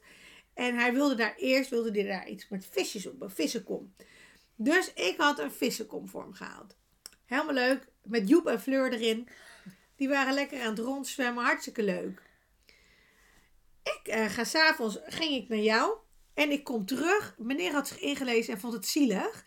En 0.57 0.75
hij 0.75 0.93
wilde 0.93 1.15
daar 1.15 1.35
eerst 1.37 1.71
wilde 1.71 1.91
hij 1.91 2.03
daar 2.03 2.29
iets 2.29 2.49
met 2.49 2.67
visjes 2.71 3.07
op, 3.07 3.21
een 3.21 3.31
vissenkom. 3.31 3.95
Dus 4.55 4.93
ik 4.93 5.15
had 5.17 5.39
een 5.39 5.53
vissenkom 5.53 6.09
voor 6.09 6.23
hem 6.23 6.33
gehaald. 6.33 6.77
Helemaal 7.27 7.55
leuk. 7.55 7.89
Met 8.03 8.29
Joep 8.29 8.47
en 8.47 8.61
Fleur 8.61 8.93
erin. 8.93 9.29
Die 9.97 10.09
waren 10.09 10.35
lekker 10.35 10.61
aan 10.61 10.69
het 10.69 10.79
rondzwemmen. 10.79 11.45
Hartstikke 11.45 11.83
leuk. 11.83 12.23
Ik 13.83 14.01
eh, 14.05 14.25
ga 14.25 14.45
s'avonds, 14.45 14.99
ging 15.07 15.35
ik 15.35 15.49
naar 15.49 15.59
jou. 15.59 15.97
En 16.35 16.51
ik 16.51 16.65
kom 16.65 16.87
terug. 16.87 17.35
Meneer 17.39 17.73
had 17.73 17.89
zich 17.89 18.01
ingelezen 18.01 18.55
en 18.55 18.61
vond 18.61 18.73
het 18.73 18.87
zielig. 18.87 19.45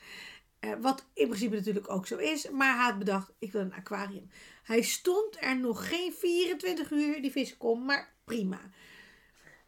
Eh, 0.59 0.71
wat 0.81 1.05
in 1.13 1.27
principe 1.27 1.55
natuurlijk 1.55 1.89
ook 1.89 2.07
zo 2.07 2.17
is. 2.17 2.49
Maar 2.49 2.75
hij 2.75 2.85
had 2.85 2.99
bedacht, 2.99 3.31
ik 3.39 3.51
wil 3.51 3.61
een 3.61 3.73
aquarium. 3.73 4.29
Hij 4.63 4.81
stond 4.81 5.37
er 5.39 5.59
nog 5.59 5.87
geen 5.89 6.13
24 6.13 6.91
uur, 6.91 7.21
die 7.21 7.31
vissenkom. 7.31 7.85
Maar 7.85 8.13
prima. 8.23 8.59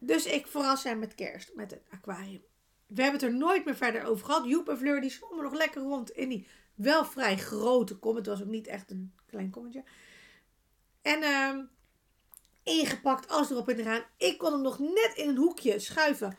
Dus 0.04 0.26
ik 0.26 0.46
verras 0.46 0.84
hem 0.84 0.98
met 0.98 1.14
kerst, 1.14 1.54
met 1.54 1.72
een 1.72 1.82
aquarium. 1.90 2.42
We 2.86 3.02
hebben 3.02 3.20
het 3.20 3.30
er 3.30 3.36
nooit 3.36 3.64
meer 3.64 3.76
verder 3.76 4.04
over 4.04 4.24
gehad. 4.24 4.46
Joep 4.46 4.68
en 4.68 4.78
Fleur 4.78 5.00
die 5.00 5.10
zwommen 5.10 5.44
nog 5.44 5.54
lekker 5.54 5.82
rond 5.82 6.10
in 6.10 6.28
die 6.28 6.46
wel 6.74 7.04
vrij 7.04 7.38
grote 7.38 7.96
kom. 7.98 8.16
Het 8.16 8.26
was 8.26 8.42
ook 8.42 8.48
niet 8.48 8.66
echt 8.66 8.90
een 8.90 9.14
klein 9.26 9.50
kommetje. 9.50 9.84
En 11.02 11.22
ehm, 11.22 11.64
ingepakt, 12.62 13.28
alles 13.28 13.50
erop 13.50 13.68
en 13.68 13.78
eraan. 13.78 14.04
Ik 14.16 14.38
kon 14.38 14.52
hem 14.52 14.62
nog 14.62 14.78
net 14.78 15.12
in 15.14 15.28
een 15.28 15.36
hoekje 15.36 15.78
schuiven. 15.78 16.36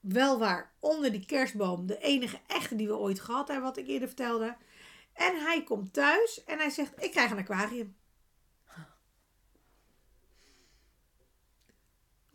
Wel 0.00 0.38
waar, 0.38 0.72
onder 0.80 1.12
die 1.12 1.26
kerstboom. 1.26 1.86
De 1.86 1.98
enige 1.98 2.38
echte 2.46 2.76
die 2.76 2.88
we 2.88 2.96
ooit 2.96 3.20
gehad 3.20 3.48
hebben, 3.48 3.66
wat 3.66 3.76
ik 3.76 3.86
eerder 3.86 4.08
vertelde. 4.08 4.56
En 5.12 5.36
hij 5.36 5.62
komt 5.64 5.92
thuis 5.92 6.44
en 6.44 6.58
hij 6.58 6.70
zegt, 6.70 7.04
ik 7.04 7.10
krijg 7.10 7.30
een 7.30 7.38
aquarium. 7.38 7.96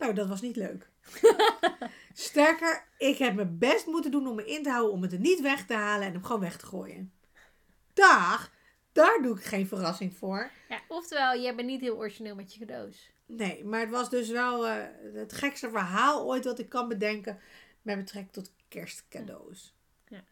Nou, 0.08 0.20
dat 0.20 0.28
was 0.28 0.40
niet 0.40 0.56
leuk. 0.56 0.88
Sterker, 2.12 2.84
ik 2.98 3.18
heb 3.18 3.34
mijn 3.34 3.58
best 3.58 3.86
moeten 3.86 4.10
doen 4.10 4.26
om 4.26 4.34
me 4.34 4.44
in 4.44 4.62
te 4.62 4.70
houden 4.70 4.92
om 4.92 5.02
het 5.02 5.12
er 5.12 5.18
niet 5.18 5.40
weg 5.40 5.66
te 5.66 5.74
halen 5.74 6.06
en 6.06 6.12
hem 6.12 6.24
gewoon 6.24 6.40
weg 6.40 6.56
te 6.56 6.66
gooien. 6.66 7.12
Dag, 7.92 8.52
daar 8.92 9.18
doe 9.22 9.36
ik 9.36 9.44
geen 9.44 9.66
verrassing 9.66 10.16
voor. 10.16 10.50
Ja, 10.68 10.80
oftewel, 10.88 11.40
jij 11.40 11.54
bent 11.54 11.68
niet 11.68 11.80
heel 11.80 11.96
origineel 11.96 12.34
met 12.34 12.54
je 12.54 12.58
cadeaus. 12.58 13.10
Nee, 13.26 13.64
maar 13.64 13.80
het 13.80 13.90
was 13.90 14.10
dus 14.10 14.28
wel 14.28 14.66
eh, 14.66 14.84
het 15.14 15.32
gekste 15.32 15.70
verhaal 15.70 16.24
ooit 16.24 16.44
wat 16.44 16.58
ik 16.58 16.68
kan 16.68 16.88
bedenken 16.88 17.38
met 17.82 17.96
betrekking 17.96 18.32
tot 18.32 18.52
kerstcadeaus. 18.68 19.74
Ja. 20.08 20.24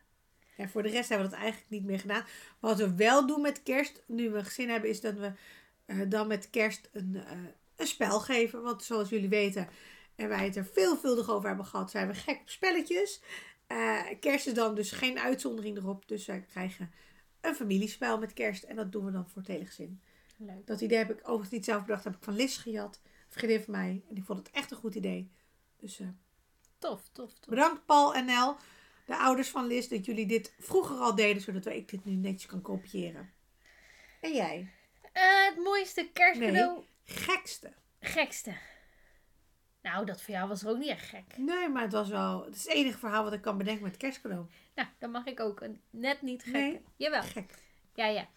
En 0.56 0.68
voor 0.68 0.83
de 0.83 0.88
rest 0.88 1.09
hebben 1.09 1.26
we 1.26 1.33
dat 1.33 1.42
eigenlijk 1.42 1.71
niet 1.71 1.85
meer 1.85 2.00
gedaan. 2.00 2.25
Wat 2.61 2.78
we 2.78 2.95
wel 2.95 3.26
doen 3.26 3.40
met 3.40 3.62
kerst, 3.62 4.02
nu 4.06 4.30
we 4.30 4.45
gezin 4.45 4.68
hebben, 4.68 4.90
is 4.90 5.00
dat 5.00 5.14
we 5.14 5.33
eh, 5.87 6.00
dan 6.09 6.26
met 6.26 6.50
kerst 6.50 6.88
een, 6.92 7.23
eh, 7.26 7.38
een 7.76 7.87
spel 7.87 8.21
geven. 8.21 8.62
Want 8.62 8.83
zoals 8.83 9.09
jullie 9.09 9.28
weten, 9.28 9.68
en 10.14 10.28
wij 10.28 10.45
het 10.45 10.56
er 10.56 10.66
veelvuldig 10.73 11.30
over 11.30 11.49
hebben 11.49 11.66
gehad, 11.66 11.90
zijn 11.90 12.09
we 12.09 12.14
gek 12.14 12.40
op 12.40 12.49
spelletjes. 12.49 13.21
Eh, 13.66 14.00
kerst 14.21 14.47
is 14.47 14.54
dan 14.54 14.75
dus 14.75 14.90
geen 14.90 15.18
uitzondering 15.18 15.76
erop. 15.76 16.09
Dus 16.09 16.26
wij 16.26 16.40
krijgen 16.40 16.92
een 17.40 17.54
familiespel 17.54 18.18
met 18.18 18.33
kerst. 18.33 18.62
En 18.62 18.76
dat 18.76 18.92
doen 18.92 19.04
we 19.04 19.11
dan 19.11 19.28
voor 19.28 19.42
het 19.42 19.50
hele 19.50 19.66
gezin. 19.66 20.00
Leuk. 20.37 20.66
Dat 20.66 20.80
idee 20.80 20.99
heb 20.99 21.11
ik 21.11 21.18
overigens 21.21 21.50
niet 21.50 21.64
zelf 21.64 21.85
bedacht. 21.85 22.04
heb 22.04 22.14
ik 22.16 22.23
van 22.23 22.35
Liz 22.35 22.61
gejat. 22.62 23.00
Vriendin 23.28 23.62
van 23.62 23.73
mij. 23.73 24.02
En 24.11 24.16
ik 24.16 24.25
vond 24.25 24.38
het 24.38 24.50
echt 24.50 24.71
een 24.71 24.76
goed 24.76 24.95
idee. 24.95 25.30
Dus 25.76 26.00
eh, 26.00 26.06
Tof, 26.78 27.09
tof, 27.12 27.33
tof. 27.38 27.49
bedankt 27.49 27.87
Paul 27.87 28.14
en 28.14 28.25
Nel. 28.25 28.56
De 29.06 29.16
ouders 29.16 29.49
van 29.49 29.66
Liz. 29.66 29.88
Dat 29.88 30.04
jullie 30.04 30.26
dit 30.26 30.54
vroeger 30.59 30.97
al 30.97 31.14
deden. 31.14 31.42
Zodat 31.42 31.66
ik 31.66 31.88
dit 31.88 32.04
nu 32.04 32.12
netjes 32.12 32.47
kan 32.47 32.62
kopiëren. 32.62 33.30
En 34.21 34.33
jij? 34.35 34.71
Eh, 35.12 35.23
het 35.49 35.56
mooiste 35.64 36.11
kerstcadeau. 36.12 36.85
Gekste. 37.07 37.73
Gekste. 38.01 38.55
Nou, 39.83 40.07
dat 40.07 40.23
voor 40.23 40.35
jou 40.35 40.49
was 40.49 40.67
ook 40.67 40.79
niet 40.79 40.89
echt 40.89 41.09
gek. 41.09 41.37
Nee, 41.37 41.69
maar 41.69 41.83
het 41.83 41.93
was 41.93 42.09
wel... 42.09 42.45
Het 42.45 42.55
is 42.55 42.63
het 42.63 42.73
enige 42.73 42.99
verhaal 42.99 43.25
wat 43.25 43.33
ik 43.33 43.41
kan 43.41 43.59
bedenken 43.59 43.83
met 43.83 43.97
kerstcadeau. 43.97 44.47
Nou, 44.75 44.89
dan 44.99 45.11
mag 45.11 45.25
ik 45.25 45.41
ook 45.41 45.61
een 45.61 45.83
net 45.91 46.23
niet 46.23 46.43
gek. 46.43 46.53
Nee. 46.53 46.85
Jawel. 46.97 47.23
Gek. 47.23 47.51
Ja, 47.95 48.07
ja. 48.07 48.29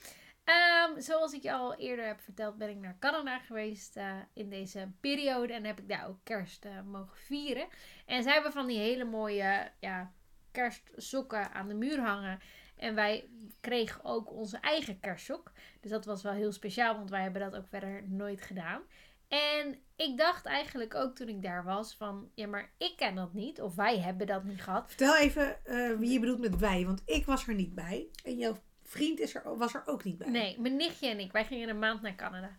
Ehm, 0.44 1.00
zoals 1.00 1.34
ik 1.34 1.42
je 1.42 1.54
al 1.54 1.76
eerder 1.76 2.06
heb 2.06 2.22
verteld, 2.22 2.58
ben 2.58 2.70
ik 2.70 2.78
naar 2.78 2.98
Canada 3.00 3.40
geweest 3.40 3.98
eh, 3.98 4.18
in 4.34 4.50
deze 4.50 4.92
periode. 5.00 5.54
En 5.54 5.64
heb 5.64 5.80
ik 5.80 5.90
daar 5.90 6.08
ook 6.08 6.20
kerst 6.24 6.66
eh, 6.66 6.82
mogen 6.82 7.18
vieren. 7.18 7.68
En 8.06 8.24
zij 8.24 8.34
hebben 8.34 8.52
van 8.52 8.68
die 8.68 8.80
hele 8.80 9.04
mooie 9.04 9.72
ja, 9.80 10.14
kerstsokken 10.52 11.52
aan 11.52 11.68
de 11.68 11.74
muur 11.74 12.00
hangen. 12.00 12.40
En 12.80 12.96
wij 12.96 13.30
kregen 13.60 14.04
ook 14.04 14.32
onze 14.32 14.58
eigen 14.58 15.00
kerstsok. 15.00 15.52
Dus 15.82 15.92
dat 15.92 16.06
was 16.06 16.24
wel 16.24 16.34
heel 16.34 16.52
speciaal, 16.52 16.96
want 16.96 17.10
wij 17.10 17.22
hebben 17.22 17.42
dat 17.42 17.56
ook 17.56 17.68
verder 17.68 18.04
nooit 18.08 18.42
gedaan. 18.42 18.82
En 19.28 19.80
ik 19.96 20.18
dacht 20.18 20.46
eigenlijk 20.46 20.96
ook 20.96 21.16
toen 21.16 21.28
ik 21.28 21.42
daar 21.42 21.64
was 21.64 21.96
van, 21.96 22.32
ja 22.36 22.48
maar 22.48 22.72
ik 22.78 22.94
ken 22.96 23.16
dat 23.16 23.34
niet. 23.34 23.62
Of 23.62 23.76
wij 23.76 24.00
hebben 24.00 24.28
dat 24.28 24.44
niet 24.44 24.62
gehad. 24.62 24.88
Vertel 24.88 25.18
even 25.18 25.66
eh, 25.66 25.98
wie 25.98 26.12
je 26.12 26.20
bedoelt 26.20 26.40
met 26.40 26.58
wij. 26.58 26.86
Want 26.86 27.02
ik 27.06 27.26
was 27.26 27.48
er 27.48 27.54
niet 27.54 27.76
bij. 27.76 28.08
En 28.24 28.38
jouw 28.38 28.58
vriend 28.84 29.20
is 29.20 29.36
er, 29.36 29.58
was 29.58 29.74
er 29.74 29.84
ook 29.86 30.04
niet 30.04 30.18
bij. 30.18 30.30
Nee, 30.30 30.60
mijn 30.60 30.76
nichtje 30.76 31.10
en 31.10 31.20
ik, 31.20 31.32
wij 31.32 31.46
gingen 31.46 31.70
een 31.70 31.80
maand 31.80 32.02
naar 32.02 32.16
Canada. 32.16 32.58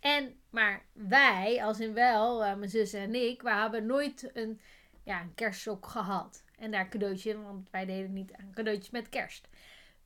En, 0.00 0.40
maar 0.50 0.86
wij, 0.92 1.64
als 1.64 1.80
in 1.80 1.94
wel, 1.94 2.44
eh, 2.44 2.56
mijn 2.56 2.70
zus 2.70 2.92
en 2.92 3.14
ik, 3.14 3.42
we 3.42 3.52
hebben 3.52 3.86
nooit 3.86 4.30
een, 4.32 4.60
ja, 5.04 5.20
een 5.20 5.34
kerstsok 5.34 5.86
gehad. 5.86 6.42
En 6.60 6.70
daar 6.70 6.88
cadeautje, 6.88 7.42
want 7.42 7.70
wij 7.70 7.86
deden 7.86 8.12
niet 8.12 8.32
aan 8.32 8.52
cadeautjes 8.54 8.90
met 8.90 9.08
kerst. 9.08 9.48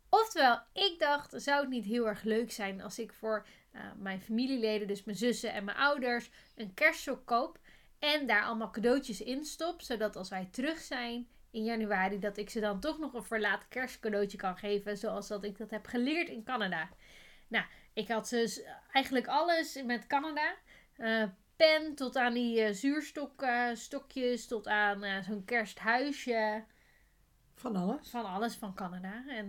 Oftewel, 0.09 0.61
ik 0.73 0.97
dacht, 0.99 1.43
zou 1.43 1.61
het 1.61 1.71
niet 1.71 1.85
heel 1.85 2.09
erg 2.09 2.23
leuk 2.23 2.53
zijn 2.53 2.81
als 2.83 2.99
ik 2.99 3.13
voor 3.13 3.47
eh, 3.71 3.81
mijn 3.97 4.21
familieleden, 4.21 4.89
dus 4.89 5.05
mijn 5.05 5.17
zussen 5.17 5.53
en 5.53 5.65
mijn 5.65 5.77
ouders, 5.77 6.31
een 6.55 6.75
kerstsok 6.75 7.27
koop. 7.27 7.59
En 7.99 8.27
daar 8.27 8.45
allemaal 8.45 8.71
cadeautjes 8.71 9.21
in 9.21 9.45
stop, 9.45 9.83
zodat 9.83 10.17
als 10.17 10.29
wij 10.29 10.49
terug 10.51 10.79
zijn 10.79 11.29
in 11.51 11.65
januari, 11.65 12.19
dat 12.19 12.37
ik 12.37 12.51
ze 12.51 12.61
dan 12.61 12.81
toch 12.81 12.99
nog 12.99 13.15
een 13.15 13.25
verlaat 13.25 13.69
kerstcadeautje 13.69 14.39
kan 14.39 14.57
geven, 14.57 14.99
zoals 14.99 15.29
dat 15.29 15.45
ik 15.45 15.59
dat 15.59 15.71
heb 15.71 15.87
geleerd 15.87 16.29
in 16.29 16.45
Canada. 16.45 16.89
Nou, 17.49 17.65
ik 17.93 18.09
had 18.09 18.29
dus 18.29 18.63
eigenlijk 18.93 19.27
alles 19.27 19.83
met 19.83 20.07
Canada. 20.07 20.55
Eh, 20.97 21.25
pen 21.57 21.95
tot 21.95 22.17
aan 22.17 22.35
die 22.35 22.61
eh, 22.61 22.75
zuurstokstokjes, 22.75 24.47
tot 24.47 24.67
aan 24.67 25.03
eh, 25.03 25.23
zo'n 25.23 25.45
kersthuisje. 25.45 26.65
Van 27.55 27.77
alles. 27.77 28.11
Van 28.11 28.25
alles 28.25 28.55
van 28.55 28.75
Canada. 28.75 29.25
En 29.29 29.47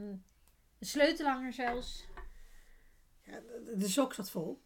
een 0.80 0.88
sleutelhanger 0.88 1.54
zelfs. 1.54 2.06
Ja, 3.24 3.40
de, 3.76 3.88
sok 3.88 4.14
zat 4.14 4.30
vol. 4.30 4.64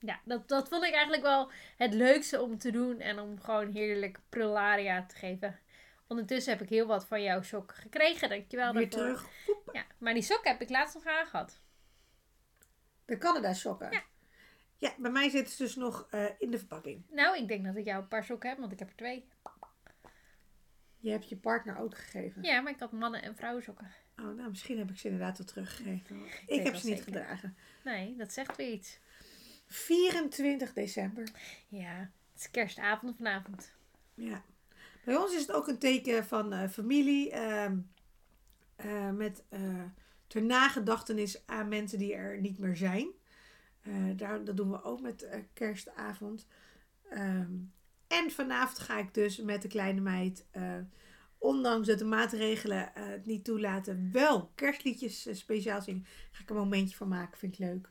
Ja, 0.00 0.20
dat, 0.24 0.48
dat 0.48 0.68
vond 0.68 0.84
ik 0.84 0.92
eigenlijk 0.92 1.22
wel 1.22 1.50
het 1.76 1.94
leukste 1.94 2.40
om 2.40 2.58
te 2.58 2.70
doen. 2.70 3.00
En 3.00 3.18
om 3.18 3.40
gewoon 3.40 3.70
heerlijk 3.72 4.20
prularia 4.28 5.06
te 5.06 5.16
geven. 5.16 5.58
Ondertussen 6.06 6.52
heb 6.52 6.62
ik 6.62 6.68
heel 6.68 6.86
wat 6.86 7.06
van 7.06 7.22
jouw 7.22 7.42
sok 7.42 7.74
gekregen. 7.74 8.28
Dankjewel 8.28 8.72
Weer 8.72 8.90
daarvoor. 8.90 9.08
terug. 9.08 9.28
Ja, 9.72 9.86
maar 9.98 10.14
die 10.14 10.22
sok 10.22 10.44
heb 10.44 10.60
ik 10.60 10.68
laatst 10.68 10.94
nog 10.94 11.04
aangehad. 11.04 11.60
De 13.04 13.18
Canada 13.18 13.52
sokken. 13.52 13.90
Ja. 13.90 14.02
Ja, 14.78 14.94
bij 14.98 15.10
mij 15.10 15.28
zitten 15.30 15.54
ze 15.54 15.62
dus 15.62 15.76
nog 15.76 16.06
eh, 16.10 16.24
in 16.38 16.50
de 16.50 16.58
verpakking. 16.58 17.02
Nou, 17.10 17.36
ik 17.38 17.48
denk 17.48 17.64
dat 17.64 17.76
ik 17.76 17.84
jou 17.84 18.02
een 18.02 18.08
paar 18.08 18.24
sokken 18.24 18.48
heb, 18.48 18.58
want 18.58 18.72
ik 18.72 18.78
heb 18.78 18.88
er 18.88 18.96
twee. 18.96 19.28
Je 21.00 21.10
hebt 21.10 21.28
je 21.28 21.36
partner 21.36 21.78
ook 21.78 21.96
gegeven. 21.98 22.42
Ja, 22.42 22.60
maar 22.60 22.72
ik 22.72 22.80
had 22.80 22.92
mannen- 22.92 23.22
en 23.22 23.36
vrouwensokken. 23.36 23.90
Oh, 24.16 24.24
nou, 24.36 24.48
misschien 24.48 24.78
heb 24.78 24.90
ik 24.90 24.98
ze 24.98 25.08
inderdaad 25.08 25.38
wel 25.38 25.46
teruggegeven. 25.46 26.20
Ik 26.46 26.62
heb 26.62 26.74
ze 26.74 26.86
niet 26.88 26.96
zeker. 26.98 27.02
gedragen. 27.04 27.56
Nee, 27.84 28.16
dat 28.16 28.32
zegt 28.32 28.56
weer 28.56 28.72
iets. 28.72 28.98
24 29.66 30.72
december. 30.72 31.28
Ja, 31.68 31.98
het 32.32 32.40
is 32.40 32.50
kerstavond 32.50 33.16
vanavond. 33.16 33.72
Ja. 34.14 34.42
Bij 35.04 35.16
ons 35.16 35.34
is 35.34 35.40
het 35.40 35.52
ook 35.52 35.68
een 35.68 35.78
teken 35.78 36.24
van 36.24 36.52
eh, 36.52 36.68
familie. 36.68 37.30
eh, 37.30 37.70
met 39.12 39.44
ter 40.26 40.42
nagedachtenis 40.42 41.46
aan 41.46 41.68
mensen 41.68 41.98
die 41.98 42.14
er 42.14 42.40
niet 42.40 42.58
meer 42.58 42.76
zijn. 42.76 43.08
Eh, 43.80 43.92
daar, 44.16 44.44
dat 44.44 44.56
doen 44.56 44.70
we 44.70 44.82
ook 44.82 45.00
met 45.00 45.22
eh, 45.22 45.40
kerstavond. 45.52 46.46
Ehm, 47.10 47.52
en 48.06 48.30
vanavond 48.30 48.78
ga 48.78 48.98
ik 48.98 49.14
dus 49.14 49.40
met 49.40 49.62
de 49.62 49.68
kleine 49.68 50.00
meid, 50.00 50.46
eh, 50.50 50.78
ondanks 51.38 51.86
dat 51.86 51.98
de 51.98 52.04
maatregelen 52.04 52.90
het 52.94 53.26
niet 53.26 53.44
toelaten, 53.44 54.12
wel 54.12 54.52
kerstliedjes 54.54 55.38
speciaal 55.38 55.82
zingen. 55.82 56.06
Ga 56.30 56.42
ik 56.42 56.50
een 56.50 56.56
momentje 56.56 56.96
van 56.96 57.08
maken, 57.08 57.38
vind 57.38 57.52
ik 57.52 57.58
leuk. 57.58 57.90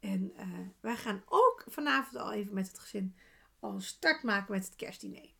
En 0.00 0.32
wij 0.80 0.96
gaan 0.96 1.22
ook 1.26 1.64
vanavond 1.68 2.16
al 2.16 2.32
even 2.32 2.54
met 2.54 2.68
het 2.68 2.78
gezin 2.78 3.16
al 3.58 3.80
start 3.80 4.22
maken 4.22 4.52
met 4.52 4.64
het 4.64 4.76
kerstdiner. 4.76 5.35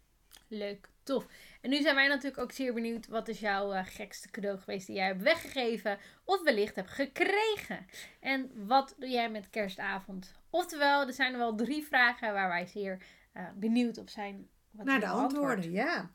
Leuk, 0.49 0.88
tof. 1.03 1.26
En 1.61 1.71
nu 1.71 1.81
zijn 1.83 1.95
wij 1.95 2.09
natuurlijk 2.09 2.43
ook 2.43 2.53
zeer 2.53 2.75
benieuwd. 2.75 3.07
Wat 3.07 3.29
is 3.29 3.41
jouw 3.41 3.73
eh, 3.73 3.87
gekste 3.87 4.31
cadeau 4.31 4.59
geweest 4.59 4.87
die 4.87 4.97
jij 4.97 5.07
hebt 5.07 5.23
weggegeven 5.23 5.99
of 6.25 6.43
wellicht 6.43 6.76
hebt 6.76 6.91
gekregen? 6.91 7.87
En 8.21 8.67
wat 8.67 8.95
doe 8.99 9.09
jij 9.09 9.31
met 9.31 9.50
kerstavond? 9.50 10.35
Oftewel, 10.50 11.07
er 11.07 11.12
zijn 11.12 11.33
er 11.33 11.38
wel 11.38 11.55
drie 11.55 11.85
vragen 11.87 12.33
waar 12.33 12.49
wij 12.49 12.67
zeer 12.67 13.03
eh, 13.33 13.45
benieuwd 13.55 13.99
op 13.99 14.09
zijn. 14.09 14.49
Wat 14.71 14.87
Naar 14.87 15.00
de 15.00 15.07
antwoorden, 15.07 15.57
antwoord. 15.57 15.75
ja. 15.75 16.11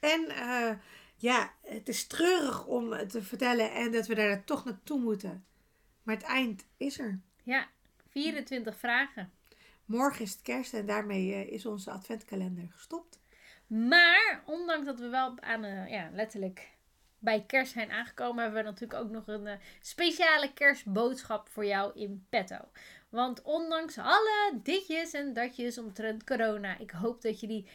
En 0.00 0.28
eh, 0.28 0.76
ja, 1.16 1.52
het 1.62 1.88
is 1.88 2.06
treurig 2.06 2.66
om 2.66 3.08
te 3.08 3.22
vertellen 3.22 3.72
en 3.72 3.92
dat 3.92 4.06
we 4.06 4.14
daar 4.14 4.44
toch 4.44 4.64
naartoe 4.64 5.00
moeten. 5.00 5.44
Maar 6.02 6.14
het 6.14 6.24
eind 6.24 6.66
is 6.76 6.98
er. 6.98 7.20
Ja, 7.42 7.68
24 8.08 8.78
vragen. 8.78 9.32
Morgen 9.84 10.24
is 10.24 10.32
het 10.32 10.42
kerst 10.42 10.74
en 10.74 10.86
daarmee 10.86 11.50
is 11.50 11.66
onze 11.66 11.90
adventkalender 11.90 12.68
gestopt. 12.70 13.20
Maar, 13.68 14.42
ondanks 14.46 14.86
dat 14.86 14.98
we 14.98 15.08
wel 15.08 15.34
aan, 15.40 15.64
eh, 15.64 15.90
ja, 15.90 16.10
letterlijk 16.12 16.76
bij 17.18 17.44
kerst 17.46 17.72
zijn 17.72 17.90
aangekomen, 17.90 18.42
hebben 18.42 18.62
we 18.62 18.70
natuurlijk 18.70 19.00
ook 19.00 19.10
nog 19.10 19.26
een 19.26 19.46
eh, 19.46 19.58
speciale 19.80 20.52
kerstboodschap 20.52 21.48
voor 21.48 21.64
jou 21.64 21.92
in 21.94 22.26
petto. 22.28 22.58
Want 23.08 23.42
ondanks 23.42 23.98
alle 23.98 24.60
ditjes 24.62 25.12
en 25.12 25.32
datjes 25.32 25.78
omtrent 25.78 26.24
corona, 26.24 26.78
ik 26.78 26.90
hoop 26.90 27.22
dat 27.22 27.40
je 27.40 27.46
die 27.46 27.68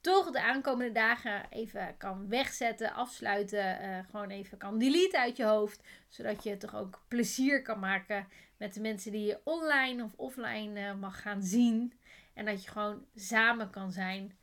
toch 0.00 0.30
de 0.30 0.42
aankomende 0.42 0.92
dagen 0.92 1.46
even 1.50 1.94
kan 1.98 2.28
wegzetten, 2.28 2.92
afsluiten, 2.92 3.80
eh, 3.80 3.98
gewoon 4.10 4.30
even 4.30 4.58
kan 4.58 4.78
deleten 4.78 5.20
uit 5.20 5.36
je 5.36 5.44
hoofd, 5.44 5.82
zodat 6.08 6.42
je 6.42 6.56
toch 6.56 6.74
ook 6.76 7.02
plezier 7.08 7.62
kan 7.62 7.78
maken 7.78 8.28
met 8.56 8.74
de 8.74 8.80
mensen 8.80 9.12
die 9.12 9.26
je 9.26 9.40
online 9.44 10.04
of 10.04 10.12
offline 10.16 10.94
mag 10.94 11.22
gaan 11.22 11.42
zien. 11.42 11.92
En 12.34 12.44
dat 12.44 12.64
je 12.64 12.70
gewoon 12.70 13.04
samen 13.14 13.70
kan 13.70 13.92
zijn. 13.92 14.38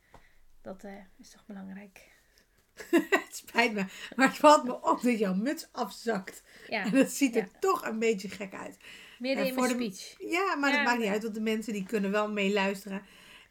Dat 0.68 0.84
eh, 0.84 0.92
is 1.18 1.30
toch 1.30 1.46
belangrijk. 1.46 2.08
het 3.24 3.36
spijt 3.36 3.72
me, 3.72 3.84
maar 4.16 4.28
het 4.28 4.36
valt 4.36 4.64
me 4.64 4.82
op 4.82 5.00
dat 5.02 5.18
jouw 5.18 5.34
muts 5.34 5.68
afzakt. 5.72 6.42
Ja, 6.68 6.84
En 6.84 6.90
dat 6.92 7.10
ziet 7.10 7.36
er 7.36 7.42
Ja. 7.52 7.58
toch 7.60 7.86
een 7.86 7.98
beetje 7.98 8.28
gek 8.28 8.54
uit. 8.54 8.76
midden 9.18 9.42
En 9.44 9.48
in 9.50 9.54
voor 9.54 9.68
de- 9.68 9.74
speech. 9.74 10.30
Ja, 10.30 10.54
maar 10.56 10.70
Ja, 10.70 10.76
dat 10.76 10.84
maakt 10.84 10.98
niet 10.98 11.08
uit, 11.08 11.22
want 11.22 11.34
de 11.34 11.40
mensen 11.40 11.72
die 11.72 11.84
kunnen 11.86 12.10
wel 12.10 12.32
meeluisteren. 12.32 13.02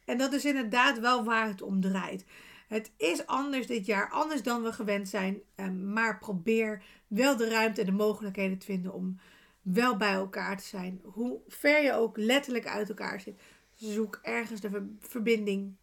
En 0.04 0.18
dat 0.18 0.32
is 0.32 0.44
inderdaad 0.44 0.98
wel 0.98 1.24
waar 1.24 1.46
het 1.46 1.62
om 1.62 1.80
draait. 1.80 2.24
Het 2.68 2.90
is 2.96 3.26
anders 3.26 3.66
dit 3.66 3.86
jaar, 3.86 4.10
anders 4.10 4.42
dan 4.42 4.62
we 4.62 4.72
gewend 4.72 5.08
zijn. 5.08 5.40
ehm, 5.54 5.92
maar 5.92 6.18
probeer 6.18 6.82
wel 7.06 7.36
de 7.36 7.48
ruimte 7.48 7.80
en 7.80 7.86
de 7.86 7.92
mogelijkheden 7.92 8.58
te 8.58 8.66
vinden 8.66 8.92
om 8.92 9.20
wel 9.62 9.96
bij 9.96 10.12
elkaar 10.12 10.56
te 10.56 10.64
zijn. 10.64 11.00
Hoe 11.04 11.40
ver 11.48 11.82
je 11.82 11.92
ook 11.92 12.16
letterlijk 12.16 12.66
uit 12.66 12.88
elkaar 12.88 13.20
zit. 13.20 13.40
Zoek 13.74 14.18
ergens 14.22 14.60
de 14.60 14.70
ver- 14.70 14.88
verbinding. 15.00 15.74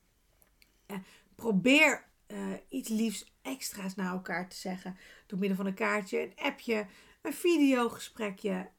Probeer 1.35 2.05
eh, 2.27 2.37
iets 2.69 2.89
liefs 2.89 3.33
extra's 3.41 3.95
naar 3.95 4.11
elkaar 4.11 4.49
te 4.49 4.55
zeggen. 4.55 4.97
Door 5.27 5.39
middel 5.39 5.57
van 5.57 5.65
een 5.65 5.73
kaartje, 5.73 6.21
een 6.21 6.33
appje, 6.35 6.85
een 7.21 7.33
videogesprekje. 7.33 8.69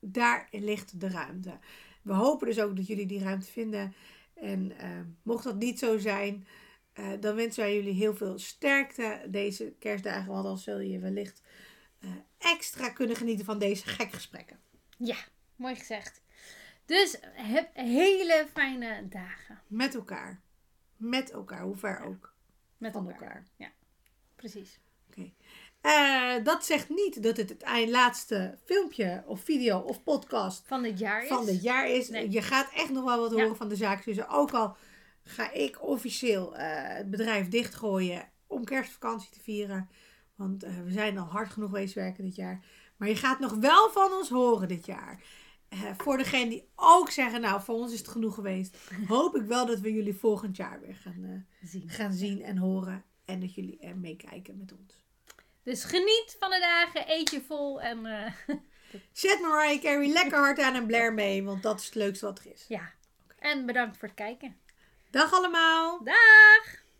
Daar 0.00 0.48
ligt 0.50 1.00
de 1.00 1.08
ruimte. 1.08 1.58
We 2.02 2.12
hopen 2.12 2.46
dus 2.46 2.60
ook 2.60 2.76
dat 2.76 2.86
jullie 2.86 3.06
die 3.06 3.22
ruimte 3.22 3.50
vinden. 3.50 3.94
En 4.34 4.78
eh, 4.78 4.88
mocht 5.22 5.44
dat 5.44 5.56
niet 5.56 5.78
zo 5.78 5.98
zijn, 5.98 6.46
eh, 6.92 7.12
dan 7.20 7.34
wensen 7.34 7.62
wij 7.62 7.74
jullie 7.74 7.94
heel 7.94 8.14
veel 8.14 8.38
sterkte 8.38 9.26
deze 9.28 9.74
kerstdagen. 9.78 10.32
Want 10.32 10.44
dan 10.44 10.58
zul 10.58 10.80
je 10.80 10.98
wellicht 10.98 11.42
extra 12.38 12.88
kunnen 12.88 13.16
genieten 13.16 13.44
van 13.44 13.58
deze 13.58 13.86
gekke 13.86 14.14
gesprekken. 14.14 14.60
Ja, 14.98 15.16
mooi 15.56 15.74
gezegd. 15.76 16.22
Dus 16.84 17.18
heb 17.32 17.70
hele 17.72 18.46
fijne 18.52 19.08
dagen 19.08 19.60
Met 19.66 19.94
elkaar. 19.94 20.40
Met 21.00 21.30
elkaar, 21.30 21.62
hoe 21.62 21.76
ver 21.76 22.00
ook. 22.04 22.32
met 22.78 22.92
Van 22.92 23.10
elkaar. 23.10 23.46
elkaar. 23.58 23.74
Precies. 24.36 24.80
Eh, 25.80 26.34
dat 26.44 26.64
zegt 26.64 26.88
niet 26.88 27.22
dat 27.22 27.36
het 27.36 27.48
het 27.48 27.62
eind 27.62 27.90
laatste 27.90 28.58
filmpje 28.64 29.22
of 29.26 29.40
video 29.40 29.78
of 29.78 30.02
podcast 30.02 30.66
Van 30.66 30.82
dit 30.82 30.98
jaar 30.98 31.22
is. 31.22 31.28
van 31.28 31.44
dit 31.46 31.62
jaar 31.62 31.88
is. 31.88 32.08
Nee. 32.08 32.30
Je 32.30 32.42
gaat 32.42 32.70
echt 32.74 32.90
nog 32.90 33.04
wel 33.04 33.20
wat 33.20 33.30
Ja. 33.30 33.36
horen 33.42 33.56
van 33.56 33.68
de 33.68 33.76
zaakzussen. 33.76 34.28
Ook 34.28 34.50
al 34.52 34.76
ga 35.24 35.52
ik 35.52 35.82
officieel 35.82 36.56
eh, 36.56 36.96
het 36.96 37.10
bedrijf 37.10 37.48
dichtgooien 37.48 38.28
om 38.46 38.64
kerstvakantie 38.64 39.30
te 39.30 39.40
vieren. 39.40 39.88
Want 40.34 40.62
eh, 40.62 40.70
we 40.84 40.90
zijn 40.92 41.18
al 41.18 41.26
hard 41.26 41.50
genoeg 41.50 41.68
geweest 41.70 41.94
werken 41.94 42.24
dit 42.24 42.34
jaar. 42.36 42.64
Maar 42.96 43.08
je 43.08 43.16
gaat 43.16 43.38
nog 43.38 43.54
wel 43.54 43.90
van 43.90 44.12
ons 44.12 44.28
horen 44.28 44.68
dit 44.68 44.86
jaar. 44.86 45.22
Voor 45.96 46.16
degenen 46.16 46.48
die 46.48 46.68
ook 46.76 47.10
zeggen, 47.10 47.40
nou 47.40 47.62
voor 47.62 47.74
ons 47.74 47.92
is 47.92 47.98
het 47.98 48.08
genoeg 48.08 48.34
geweest. 48.34 48.76
Hoop 49.08 49.36
ik 49.36 49.42
wel 49.42 49.66
dat 49.66 49.80
we 49.80 49.92
jullie 49.92 50.14
volgend 50.14 50.56
jaar 50.56 50.80
weer 50.80 50.94
gaan, 50.94 51.24
eh, 51.24 51.68
zien. 51.68 51.88
gaan 51.88 52.12
zien 52.12 52.42
en 52.42 52.56
horen. 52.56 53.04
En 53.24 53.40
dat 53.40 53.54
jullie 53.54 53.78
er 53.78 53.96
meekijken 53.96 54.56
met 54.58 54.72
ons. 54.72 55.04
Dus 55.62 55.84
geniet 55.84 56.36
van 56.38 56.50
de 56.50 56.58
dagen, 56.58 57.10
eet 57.10 57.30
je 57.30 57.40
vol 57.46 57.80
en 57.80 58.06
eh, 58.06 58.32
Zet 59.12 59.40
Mariah 59.40 59.80
Carey 59.82 60.08
lekker 60.08 60.38
hard 60.38 60.58
aan 60.60 60.74
en 60.74 60.86
Blair 60.86 61.14
mee. 61.14 61.44
Want 61.44 61.62
dat 61.62 61.80
is 61.80 61.86
het 61.86 61.94
leukste 61.94 62.24
wat 62.26 62.38
er 62.38 62.52
is. 62.52 62.64
ja. 62.68 62.92
En 63.38 63.66
bedankt 63.66 63.96
voor 63.96 64.08
het 64.08 64.16
kijken. 64.16 64.56
Dag 65.10 65.32
allemaal! 65.32 66.04
Dag! 66.04 66.79